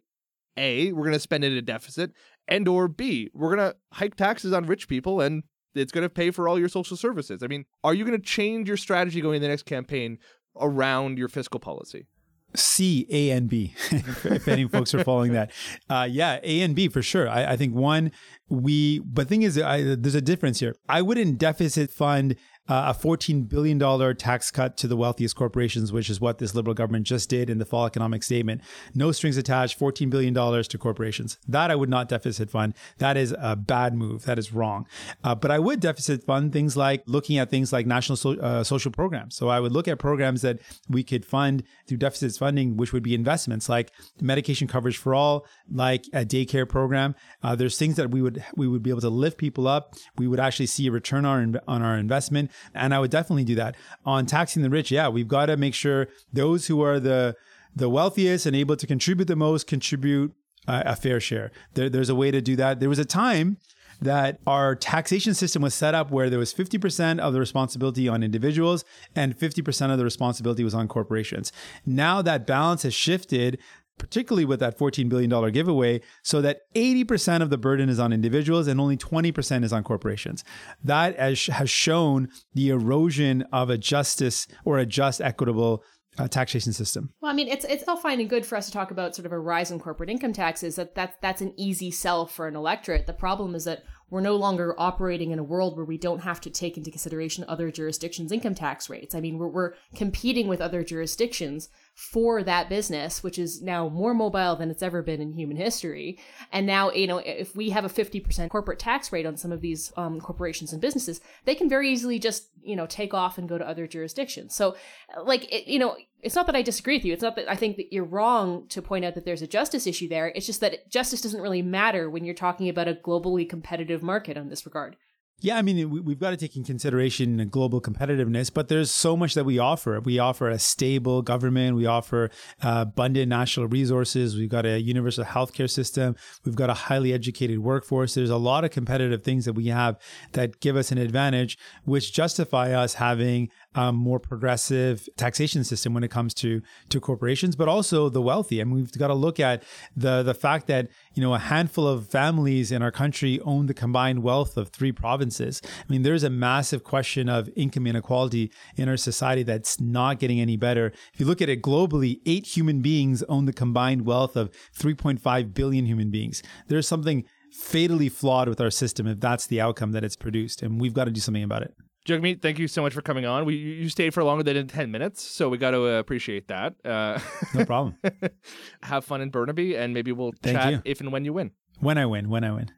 A, 0.57 0.93
we're 0.93 1.05
going 1.05 1.13
to 1.15 1.21
spend 1.21 1.45
it 1.45 1.53
at 1.53 1.59
a 1.59 1.63
deficit, 1.63 2.13
and 2.47 2.69
or 2.69 2.89
B, 2.89 3.31
we're 3.33 3.55
going 3.55 3.71
to 3.71 3.77
hike 3.93 4.15
taxes 4.15 4.53
on 4.53 4.67
rich 4.67 4.89
people 4.89 5.21
and 5.21 5.43
it's 5.79 5.93
going 5.93 6.03
to 6.03 6.09
pay 6.09 6.31
for 6.31 6.49
all 6.49 6.59
your 6.59 6.69
social 6.69 6.97
services. 6.97 7.43
I 7.43 7.47
mean, 7.47 7.65
are 7.85 7.95
you 7.95 8.05
going 8.05 8.19
to 8.19 8.25
change 8.25 8.69
your 8.69 8.77
strategy 8.77 9.21
going 9.21 9.37
in 9.37 9.43
the 9.43 9.49
next 9.49 9.65
campaign 9.65 10.19
around 10.61 11.19
your 11.19 11.29
fiscal 11.29 11.61
policy? 11.61 12.07
C, 12.55 13.07
A, 13.11 13.31
and 13.31 13.49
B, 13.49 13.75
if, 13.91 14.49
any 14.49 14.67
folks 14.67 14.95
are 14.95 15.05
following 15.05 15.33
that. 15.33 15.53
Uh, 15.91 16.07
yeah, 16.09 16.39
A 16.43 16.61
and 16.61 16.75
B 16.75 16.89
for 16.89 17.01
sure. 17.01 17.29
I, 17.29 17.53
I 17.53 17.57
think 17.57 17.75
one, 17.75 18.13
we, 18.51 18.99
but 18.99 19.27
thing 19.27 19.41
is, 19.41 19.59
I, 19.59 19.95
there's 19.95 20.15
a 20.15 20.21
difference 20.21 20.61
here. 20.61 20.77
I 20.87 21.01
wouldn't 21.01 21.39
deficit 21.39 21.91
fund 21.91 22.37
uh, 22.69 22.95
a 22.95 22.99
$14 22.99 23.49
billion 23.49 23.79
tax 24.17 24.51
cut 24.51 24.77
to 24.77 24.87
the 24.87 24.97
wealthiest 24.97 25.37
corporations, 25.37 25.93
which 25.93 26.11
is 26.11 26.21
what 26.21 26.39
this 26.39 26.55
liberal 26.55 26.75
government 26.75 27.07
just 27.07 27.29
did 27.29 27.49
in 27.49 27.59
the 27.59 27.65
fall 27.65 27.87
economic 27.87 28.23
statement. 28.23 28.61
No 28.95 29.13
strings 29.13 29.37
attached, 29.37 29.79
$14 29.79 30.11
billion 30.11 30.35
to 30.35 30.79
corporations. 30.79 31.39
That 31.49 31.71
I 31.71 31.75
would 31.75 31.89
not 31.89 32.09
deficit 32.09 32.51
fund. 32.51 32.75
That 32.99 33.17
is 33.17 33.35
a 33.39 33.57
bad 33.57 33.95
move. 33.95 34.25
That 34.25 34.39
is 34.39 34.53
wrong. 34.53 34.87
Uh, 35.25 35.35
but 35.35 35.51
I 35.51 35.59
would 35.59 35.81
deficit 35.81 36.25
fund 36.25 36.53
things 36.53 36.77
like 36.77 37.03
looking 37.07 37.39
at 37.39 37.51
things 37.51 37.73
like 37.73 37.87
national 37.87 38.17
so, 38.17 38.39
uh, 38.39 38.65
social 38.65 38.91
programs. 38.91 39.35
So 39.35 39.49
I 39.49 39.61
would 39.61 39.73
look 39.73 39.89
at 39.89 39.99
programs 39.99 40.43
that 40.43 40.59
we 40.89 41.03
could 41.03 41.25
fund 41.25 41.63
through 41.87 41.99
deficit 41.99 42.37
funding, 42.37 42.77
which 42.77 42.93
would 42.93 43.03
be 43.03 43.15
investments 43.15 43.69
like 43.69 43.91
medication 44.21 44.69
coverage 44.69 44.99
for 44.99 45.15
all, 45.15 45.47
like 45.71 46.05
a 46.13 46.25
daycare 46.25 46.69
program. 46.69 47.15
Uh, 47.43 47.55
there's 47.55 47.79
things 47.79 47.97
that 47.97 48.11
we 48.11 48.21
would 48.21 48.45
we 48.57 48.69
would 48.69 48.83
be 48.83 48.91
able 48.91 49.01
to 49.01 49.09
lift 49.09 49.39
people 49.39 49.67
up. 49.67 49.95
We 50.17 50.27
would 50.27 50.41
actually 50.41 50.67
see 50.67 50.87
a 50.89 50.93
return 50.93 51.25
on, 51.25 51.59
on 51.67 51.83
our 51.83 51.97
investment 51.97 52.51
and 52.75 52.95
I 52.95 53.01
would 53.01 53.11
definitely 53.11 53.45
do 53.45 53.55
that. 53.57 53.77
On 54.05 54.27
taxing 54.27 54.63
the 54.63 54.71
rich, 54.71 54.91
yeah, 54.91 55.09
we've 55.09 55.29
got 55.29 55.47
to 55.47 55.57
make 55.57 55.75
sure 55.75 56.09
those 56.33 56.67
who 56.67 56.83
are 56.83 57.01
the 57.01 57.37
the 57.77 57.89
wealthiest 57.89 58.47
and 58.47 58.57
able 58.57 58.77
to 58.77 58.87
contribute 58.87 59.27
the 59.27 59.37
most 59.37 59.67
contribute 59.67 60.33
a, 60.67 60.97
fair 60.97 61.21
share. 61.21 61.51
There, 61.75 61.89
there's 61.89 62.09
a 62.09 62.15
way 62.15 62.31
to 62.31 62.41
do 62.41 62.57
that. 62.57 62.81
There 62.81 62.89
was 62.89 62.99
a 62.99 63.05
time 63.05 63.59
that 64.01 64.39
our 64.47 64.75
taxation 64.77 65.35
system 65.35 65.63
was 65.63 65.75
set 65.75 65.95
up 65.95 66.11
where 66.11 66.31
there 66.31 66.39
was 66.39 66.55
50% 66.55 67.19
of 67.19 67.33
the 67.33 67.41
responsibility 67.41 68.09
on 68.09 68.23
individuals 68.23 68.85
and 69.17 69.37
50% 69.37 69.91
of 69.91 69.99
the 69.99 70.05
responsibility 70.05 70.63
was 70.63 70.75
on 70.75 70.87
corporations. 70.87 71.53
Now 71.85 72.23
that 72.23 72.47
balance 72.47 72.85
has 72.85 72.95
shifted 72.95 73.59
particularly 73.99 74.45
with 74.45 74.61
that 74.61 74.79
$14 74.79 75.09
billion 75.09 75.53
giveaway, 75.53 76.01
so 76.23 76.41
that 76.41 76.61
80% 76.75 77.43
of 77.43 77.51
the 77.51 77.59
burden 77.59 77.89
is 77.89 77.99
on 77.99 78.13
individuals 78.13 78.67
and 78.67 78.81
only 78.81 78.97
20% 78.97 79.65
is 79.65 79.73
on 79.73 79.85
corporations. 79.85 80.45
That 80.83 81.19
has 81.19 81.71
shown 81.71 82.29
the 82.55 82.71
erosion 82.71 83.43
of 83.53 83.71
a 83.71 83.79
justice 83.79 84.47
or 84.65 84.79
a 84.79 84.87
just, 84.87 85.21
equitable 85.21 85.83
uh, 86.19 86.29
taxation 86.29 86.73
system. 86.73 87.13
Well, 87.21 87.31
I 87.31 87.35
mean, 87.35 87.49
it's 87.49 87.65
it's 87.65 87.87
all 87.87 87.97
fine 87.97 88.21
and 88.21 88.29
good 88.29 88.45
for 88.45 88.57
us 88.57 88.67
to 88.67 88.73
talk 88.73 88.91
about 88.91 89.15
sort 89.15 89.27
of 89.27 89.33
a 89.33 89.39
rise 89.39 89.71
in 89.71 89.79
corporate 89.79 90.11
income 90.11 90.33
taxes. 90.33 90.77
That 90.77 90.95
that's 90.95 91.17
that's 91.21 91.41
an 91.41 91.55
easy 91.57 91.91
sell 91.91 92.27
for 92.27 92.49
an 92.49 92.57
electorate. 92.57 93.07
The 93.07 93.13
problem 93.13 93.55
is 93.55 93.65
that 93.65 93.85
we're 94.11 94.21
no 94.21 94.37
longer 94.37 94.75
operating 94.79 95.31
in 95.31 95.39
a 95.39 95.45
world 95.45 95.77
where 95.77 95.85
we 95.85 95.99
don't 95.99 96.21
have 96.21 96.41
to 96.41 96.51
take 96.51 96.77
into 96.77 96.91
consideration 96.91 97.45
other 97.47 97.71
jurisdictions' 97.71 98.33
income 98.33 98.55
tax 98.55 98.91
rates. 98.91 99.15
I 99.15 99.21
mean, 99.21 99.39
we're 99.39 99.49
we're 99.49 99.75
competing 99.95 100.49
with 100.49 100.61
other 100.61 100.83
jurisdictions 100.83 101.69
for 101.99 102.45
that 102.45 102.69
business, 102.69 103.25
which 103.25 103.41
is 103.41 103.61
now 103.61 103.89
more 103.89 104.15
mobile 104.15 104.55
than 104.55 104.71
it's 104.71 104.85
ever 104.85 105.03
been 105.03 105.21
in 105.21 105.33
human 105.33 105.57
history. 105.57 106.17
And 106.53 106.65
now, 106.65 106.93
you 106.93 107.09
know, 107.09 107.19
if 107.19 107.57
we 107.57 107.71
have 107.71 107.85
a 107.85 107.89
50% 107.89 108.49
corporate 108.51 108.79
tax 108.79 109.11
rate 109.11 109.27
on 109.27 109.37
some 109.37 109.51
of 109.51 109.61
these 109.61 109.93
um, 109.97 110.21
corporations 110.21 110.73
and 110.73 110.81
businesses, 110.81 111.21
they 111.45 111.57
can 111.57 111.69
very 111.69 111.91
easily 111.91 112.21
just, 112.21 112.51
you 112.63 112.77
know, 112.77 112.87
take 112.87 113.15
off 113.15 113.37
and 113.37 113.49
go 113.49 113.59
to 113.59 113.69
other 113.69 113.89
jurisdictions. 113.89 114.55
So, 114.55 114.77
like, 115.25 115.53
it, 115.53 115.67
you 115.67 115.81
know, 115.81 115.97
it's 116.23 116.37
not 116.37 116.47
that 116.47 116.55
I 116.55 116.63
disagree 116.63 116.99
with 116.99 117.05
you. 117.05 117.13
It's 117.13 117.23
not 117.23 117.35
that 117.35 117.51
I 117.51 117.57
think 117.57 117.77
that 117.79 117.93
you're 117.93 118.05
wrong 118.05 118.69
to 118.69 118.81
point 118.81 119.05
out 119.05 119.17
that 119.17 119.25
there's 119.25 119.43
a 119.43 119.49
justice 119.49 119.85
issue 119.85 120.09
there. 120.09 120.29
It's 120.29 120.47
just 120.47 120.61
that 120.61 120.89
justice 120.89 121.21
doesn't 121.21 121.43
really 121.43 121.63
matter 121.63 122.09
when 122.09 122.25
you're 122.25 122.33
talking 122.33 122.69
about 122.69 122.87
a 122.87 122.95
globally 122.95 123.49
competitive 123.49 124.05
market 124.05 124.39
on 124.39 124.51
this 124.51 124.65
regard. 124.65 124.95
Yeah, 125.41 125.57
I 125.57 125.63
mean, 125.63 126.05
we've 126.05 126.19
got 126.19 126.31
to 126.31 126.37
take 126.37 126.57
in 126.57 126.65
consideration 126.65 127.47
global 127.49 127.81
competitiveness, 127.81 128.53
but 128.53 128.67
there's 128.67 128.91
so 128.91 129.17
much 129.17 129.35
that 129.35 129.45
we 129.45 129.61
offer. 129.61 130.01
We 130.01 130.19
offer 130.19 130.49
a 130.49 130.59
stable 130.59 131.23
government. 131.23 131.77
We 131.77 131.87
offer 131.87 132.31
uh, 132.61 132.87
abundant 132.89 133.29
national 133.29 133.69
resources. 133.69 134.37
We've 134.37 134.49
got 134.49 134.67
a 134.67 134.81
universal 134.81 135.25
healthcare 135.25 135.71
system. 135.71 136.17
We've 136.45 136.57
got 136.57 136.71
a 136.71 136.75
highly 136.75 137.13
educated 137.13 137.61
workforce. 137.61 138.15
There's 138.15 138.31
a 138.31 138.37
lot 138.37 138.65
of 138.65 138.73
competitive 138.73 139.23
things 139.23 139.45
that 139.45 139.53
we 139.53 139.67
have 139.67 139.97
that 140.33 140.59
give 140.59 140.75
us 140.75 140.91
an 140.91 140.99
advantage, 140.99 141.57
which 141.85 142.13
justify 142.13 142.73
us 142.73 142.95
having 142.95 143.51
um, 143.75 143.95
more 143.95 144.19
progressive 144.19 145.09
taxation 145.17 145.63
system 145.65 145.95
when 145.95 146.03
it 146.03 146.11
comes 146.11 146.35
to 146.35 146.63
to 146.89 147.01
corporations, 147.01 147.57
but 147.57 147.69
also 147.69 148.09
the 148.09 148.23
wealthy. 148.23 148.61
I 148.61 148.65
mean, 148.65 148.75
we've 148.77 148.93
got 148.93 149.09
to 149.09 149.15
look 149.15 149.39
at 149.39 149.63
the 149.97 150.23
the 150.23 150.35
fact 150.35 150.67
that 150.69 150.89
you 151.15 151.23
know 151.23 151.35
a 151.35 151.39
handful 151.39 151.87
of 151.87 152.09
families 152.09 152.73
in 152.73 152.83
our 152.83 152.91
country 152.91 153.41
own 153.41 153.67
the 153.67 153.75
combined 153.75 154.23
wealth 154.23 154.57
of 154.57 154.71
three 154.71 154.93
provinces. 154.93 155.61
I 155.65 155.93
mean, 155.93 156.03
there's 156.03 156.23
a 156.23 156.31
massive 156.31 156.83
question 156.85 157.29
of 157.29 157.49
income 157.57 157.87
inequality 157.87 158.51
in 158.77 158.89
our 158.89 158.97
society 158.97 159.43
that's 159.43 159.81
not 159.81 160.19
getting 160.19 160.41
any 160.41 160.57
better. 160.57 160.93
If 161.13 161.21
you 161.21 161.27
look 161.27 161.43
at 161.43 161.49
it 161.49 161.63
globally, 161.63 162.21
eight 162.27 162.47
human 162.47 162.81
beings 162.81 163.23
own 163.25 163.45
the 163.45 163.53
combined 163.53 164.07
wealth 164.07 164.37
of 164.37 164.51
3.5 164.77 165.55
billion 165.55 165.87
human 165.87 166.11
beings. 166.11 166.43
There's 166.69 166.89
something 166.89 167.25
fatally 167.53 168.09
flawed 168.09 168.49
with 168.49 168.61
our 168.61 168.71
system 168.71 169.07
if 169.07 169.21
that's 169.21 169.47
the 169.47 169.61
outcome 169.61 169.93
that 169.93 170.05
it's 170.05 170.17
produced, 170.17 170.63
and 170.63 170.81
we've 170.81 170.95
got 170.95 171.05
to 171.05 171.11
do 171.11 171.21
something 171.21 171.43
about 171.43 171.63
it. 171.63 171.75
Jagmeet, 172.09 172.41
thank 172.41 172.59
you 172.59 172.69
so 172.69 172.81
much 172.81 172.95
for 172.95 173.03
coming 173.03 173.27
on. 173.27 173.45
We 173.45 173.55
you 173.55 173.91
stayed 173.91 174.15
for 174.15 174.25
longer 174.25 174.43
than 174.43 174.67
ten 174.67 174.91
minutes, 174.91 175.23
so 175.23 175.51
we 175.51 175.59
got 175.59 175.73
to 175.73 175.97
uh, 175.97 175.99
appreciate 175.99 176.49
that. 176.49 176.75
Uh, 176.83 177.19
no 177.55 177.67
problem. 177.67 177.99
have 178.83 179.05
fun 179.05 179.21
in 179.21 179.29
Burnaby, 179.29 179.77
and 179.77 179.93
maybe 179.93 180.11
we'll 180.13 180.33
thank 180.43 180.57
chat 180.57 180.73
you. 180.73 180.83
if 180.87 181.01
and 181.03 181.13
when 181.13 181.27
you 181.27 181.35
win. 181.35 181.51
When 181.81 181.99
I 181.99 182.07
win, 182.07 182.31
when 182.31 182.45
I 182.45 182.53
win. 182.53 182.71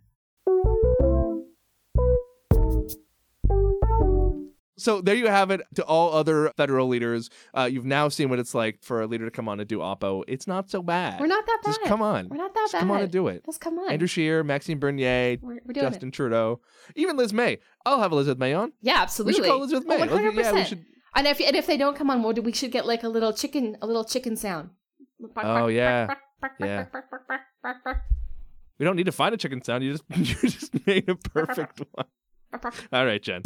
So 4.81 5.01
there 5.01 5.15
you 5.15 5.27
have 5.29 5.51
it. 5.51 5.61
To 5.75 5.85
all 5.85 6.13
other 6.13 6.51
federal 6.57 6.89
leaders, 6.89 7.31
uh, 7.55 7.69
you've 7.71 7.85
now 7.85 8.09
seen 8.09 8.29
what 8.31 8.39
it's 8.39 8.55
like 8.55 8.83
for 8.83 9.03
a 9.03 9.07
leader 9.07 9.25
to 9.25 9.31
come 9.31 9.49
on 9.49 9.61
and 9.61 9.69
do 9.69 9.79
Oppo. 9.79 10.25
It's 10.27 10.47
not 10.47 10.71
so 10.71 10.83
bad. 10.83 11.21
We're 11.21 11.27
not 11.27 11.47
that 11.47 11.61
bad. 11.63 11.71
Just 11.71 11.83
come 11.83 12.03
on. 12.03 12.29
We're 12.29 12.37
not 12.37 12.55
that 12.55 12.61
Just 12.63 12.73
bad. 12.73 12.81
Come 12.81 12.91
on 12.91 13.03
and 13.03 13.11
do 13.11 13.29
it. 13.29 13.45
Just 13.45 13.61
come 13.61 13.79
on. 13.79 13.91
Andrew 13.91 14.09
Scheer, 14.09 14.43
Maxime 14.43 14.79
Bernier, 14.79 15.39
we're, 15.41 15.61
we're 15.65 15.75
Justin 15.75 16.09
it. 16.09 16.13
Trudeau, 16.13 16.61
even 16.95 17.17
Liz 17.17 17.33
May. 17.33 17.59
I'll 17.85 18.01
have 18.01 18.13
Elizabeth 18.13 18.39
May 18.39 18.55
on. 18.55 18.73
Yeah, 18.83 19.01
absolutely. 19.03 19.41
We 19.41 19.45
should 19.45 19.51
call 19.51 19.59
Elizabeth 19.59 19.87
May. 19.87 19.99
One 19.99 20.09
hundred 20.09 20.35
Yeah, 20.35 20.53
we 20.53 20.65
should. 20.65 20.85
And 21.15 21.27
if 21.27 21.41
and 21.41 21.57
if 21.57 21.67
they 21.67 21.77
don't 21.77 21.97
come 21.97 22.11
on, 22.11 22.23
well, 22.23 22.33
we 22.35 22.53
should 22.53 22.71
get 22.73 22.87
like 22.87 23.03
a 23.03 23.09
little 23.09 23.33
chicken, 23.33 23.77
a 23.83 23.87
little 23.87 24.05
chicken 24.05 24.37
sound. 24.37 24.71
Oh, 25.37 25.67
yeah. 25.67 26.15
Yeah. 26.59 26.87
We 28.79 28.87
don't 28.87 28.97
need 28.97 29.05
to 29.05 29.13
find 29.13 29.35
a 29.35 29.37
chicken 29.37 29.63
sound. 29.63 29.85
You 29.85 29.93
just 29.93 30.05
you 30.43 30.49
just 30.49 30.87
made 30.87 31.07
a 31.07 31.15
perfect 31.15 31.83
one. 31.93 32.07
All 32.93 33.07
right, 33.07 33.23
Jen. 33.23 33.43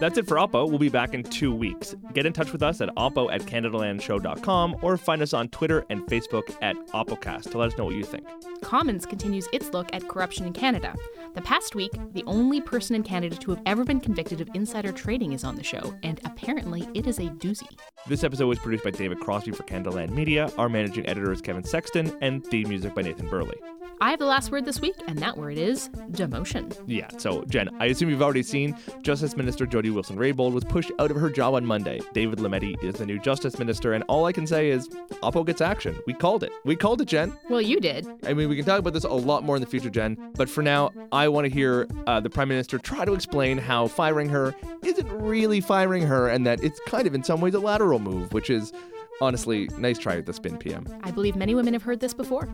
That's 0.00 0.16
it 0.16 0.26
for 0.26 0.36
Oppo. 0.36 0.68
We'll 0.68 0.78
be 0.78 0.88
back 0.88 1.12
in 1.12 1.22
two 1.22 1.54
weeks. 1.54 1.94
Get 2.14 2.24
in 2.24 2.32
touch 2.32 2.52
with 2.52 2.62
us 2.62 2.80
at 2.80 2.88
oppo 2.96 3.32
at 3.32 3.42
canadalandshow.com 3.42 4.76
or 4.82 4.96
find 4.96 5.20
us 5.22 5.34
on 5.34 5.48
Twitter 5.48 5.84
and 5.90 6.02
Facebook 6.06 6.56
at 6.62 6.76
OppoCast 6.88 7.50
to 7.50 7.58
let 7.58 7.72
us 7.72 7.78
know 7.78 7.84
what 7.84 7.94
you 7.94 8.04
think. 8.04 8.26
Commons 8.62 9.04
continues 9.04 9.46
its 9.52 9.72
look 9.72 9.88
at 9.94 10.08
corruption 10.08 10.46
in 10.46 10.52
Canada. 10.52 10.94
The 11.34 11.42
past 11.42 11.76
week, 11.76 11.92
the 12.12 12.24
only 12.26 12.60
person 12.60 12.96
in 12.96 13.04
Canada 13.04 13.36
to 13.36 13.50
have 13.52 13.62
ever 13.64 13.84
been 13.84 14.00
convicted 14.00 14.40
of 14.40 14.48
insider 14.52 14.90
trading 14.90 15.32
is 15.32 15.44
on 15.44 15.54
the 15.54 15.62
show, 15.62 15.94
and 16.02 16.20
apparently 16.24 16.88
it 16.92 17.06
is 17.06 17.18
a 17.18 17.28
doozy. 17.28 17.68
This 18.08 18.24
episode 18.24 18.48
was 18.48 18.58
produced 18.58 18.82
by 18.82 18.90
David 18.90 19.20
Crosby 19.20 19.52
for 19.52 19.62
Canadaland 19.62 20.10
Media. 20.10 20.50
Our 20.58 20.68
managing 20.68 21.08
editor 21.08 21.30
is 21.30 21.40
Kevin 21.40 21.62
Sexton, 21.62 22.16
and 22.20 22.44
theme 22.44 22.68
music 22.68 22.96
by 22.96 23.02
Nathan 23.02 23.28
Burley. 23.28 23.58
I 24.02 24.08
have 24.10 24.18
the 24.18 24.24
last 24.24 24.50
word 24.50 24.64
this 24.64 24.80
week, 24.80 24.94
and 25.08 25.18
that 25.18 25.36
word 25.36 25.58
is 25.58 25.90
demotion. 26.12 26.74
Yeah, 26.86 27.08
so 27.18 27.44
Jen, 27.44 27.68
I 27.80 27.86
assume 27.86 28.08
you've 28.08 28.22
already 28.22 28.42
seen 28.42 28.74
Justice 29.02 29.36
Minister 29.36 29.66
Jody 29.66 29.90
Wilson 29.90 30.16
Raybould 30.16 30.52
was 30.52 30.64
pushed 30.64 30.90
out 30.98 31.10
of 31.10 31.18
her 31.18 31.28
job 31.28 31.52
on 31.52 31.66
Monday. 31.66 32.00
David 32.14 32.38
Lametti 32.38 32.82
is 32.82 32.94
the 32.94 33.04
new 33.04 33.18
Justice 33.18 33.58
Minister, 33.58 33.92
and 33.92 34.02
all 34.08 34.24
I 34.24 34.32
can 34.32 34.46
say 34.46 34.70
is 34.70 34.88
Oppo 35.22 35.44
gets 35.44 35.60
action. 35.60 35.98
We 36.06 36.14
called 36.14 36.42
it. 36.42 36.52
We 36.64 36.76
called 36.76 37.02
it, 37.02 37.08
Jen. 37.08 37.36
Well, 37.50 37.60
you 37.60 37.78
did. 37.78 38.06
I 38.24 38.32
mean, 38.32 38.48
we 38.48 38.56
can 38.56 38.64
talk 38.64 38.78
about 38.78 38.94
this 38.94 39.04
a 39.04 39.08
lot 39.08 39.44
more 39.44 39.56
in 39.56 39.60
the 39.60 39.68
future, 39.68 39.90
Jen, 39.90 40.16
but 40.34 40.48
for 40.48 40.62
now, 40.62 40.92
I 41.12 41.28
want 41.28 41.46
to 41.46 41.52
hear 41.52 41.86
uh, 42.06 42.20
the 42.20 42.30
Prime 42.30 42.48
Minister 42.48 42.78
try 42.78 43.04
to 43.04 43.12
explain 43.12 43.58
how 43.58 43.86
firing 43.86 44.30
her 44.30 44.54
isn't 44.82 45.10
really 45.12 45.60
firing 45.60 46.04
her 46.04 46.28
and 46.28 46.46
that 46.46 46.64
it's 46.64 46.80
kind 46.86 47.06
of 47.06 47.14
in 47.14 47.22
some 47.22 47.42
ways 47.42 47.52
a 47.52 47.60
lateral 47.60 47.98
move, 47.98 48.32
which 48.32 48.48
is 48.48 48.72
honestly 49.20 49.68
nice 49.76 49.98
try 49.98 50.16
at 50.16 50.24
the 50.24 50.32
spin 50.32 50.56
PM. 50.56 50.86
I 51.02 51.10
believe 51.10 51.36
many 51.36 51.54
women 51.54 51.74
have 51.74 51.82
heard 51.82 52.00
this 52.00 52.14
before. 52.14 52.48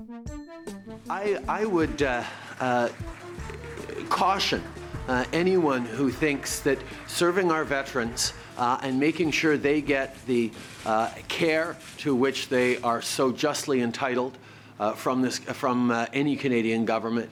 I, 1.08 1.38
I 1.48 1.64
would 1.64 2.02
uh, 2.02 2.24
uh, 2.60 2.88
caution 4.08 4.62
uh, 5.08 5.24
anyone 5.32 5.84
who 5.84 6.10
thinks 6.10 6.60
that 6.60 6.78
serving 7.06 7.50
our 7.50 7.64
veterans 7.64 8.32
uh, 8.58 8.78
and 8.82 8.98
making 8.98 9.30
sure 9.30 9.56
they 9.56 9.80
get 9.80 10.16
the 10.26 10.50
uh, 10.84 11.10
care 11.28 11.76
to 11.98 12.14
which 12.14 12.48
they 12.48 12.78
are 12.78 13.00
so 13.00 13.30
justly 13.30 13.80
entitled 13.82 14.36
uh, 14.78 14.92
from, 14.92 15.22
this, 15.22 15.38
from 15.38 15.90
any 16.12 16.36
Canadian 16.36 16.84
government 16.84 17.30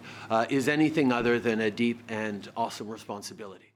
is 0.48 0.68
anything 0.68 1.12
other 1.12 1.38
than 1.38 1.60
a 1.60 1.70
deep 1.70 2.00
and 2.08 2.50
awesome 2.56 2.88
responsibility. 2.88 3.73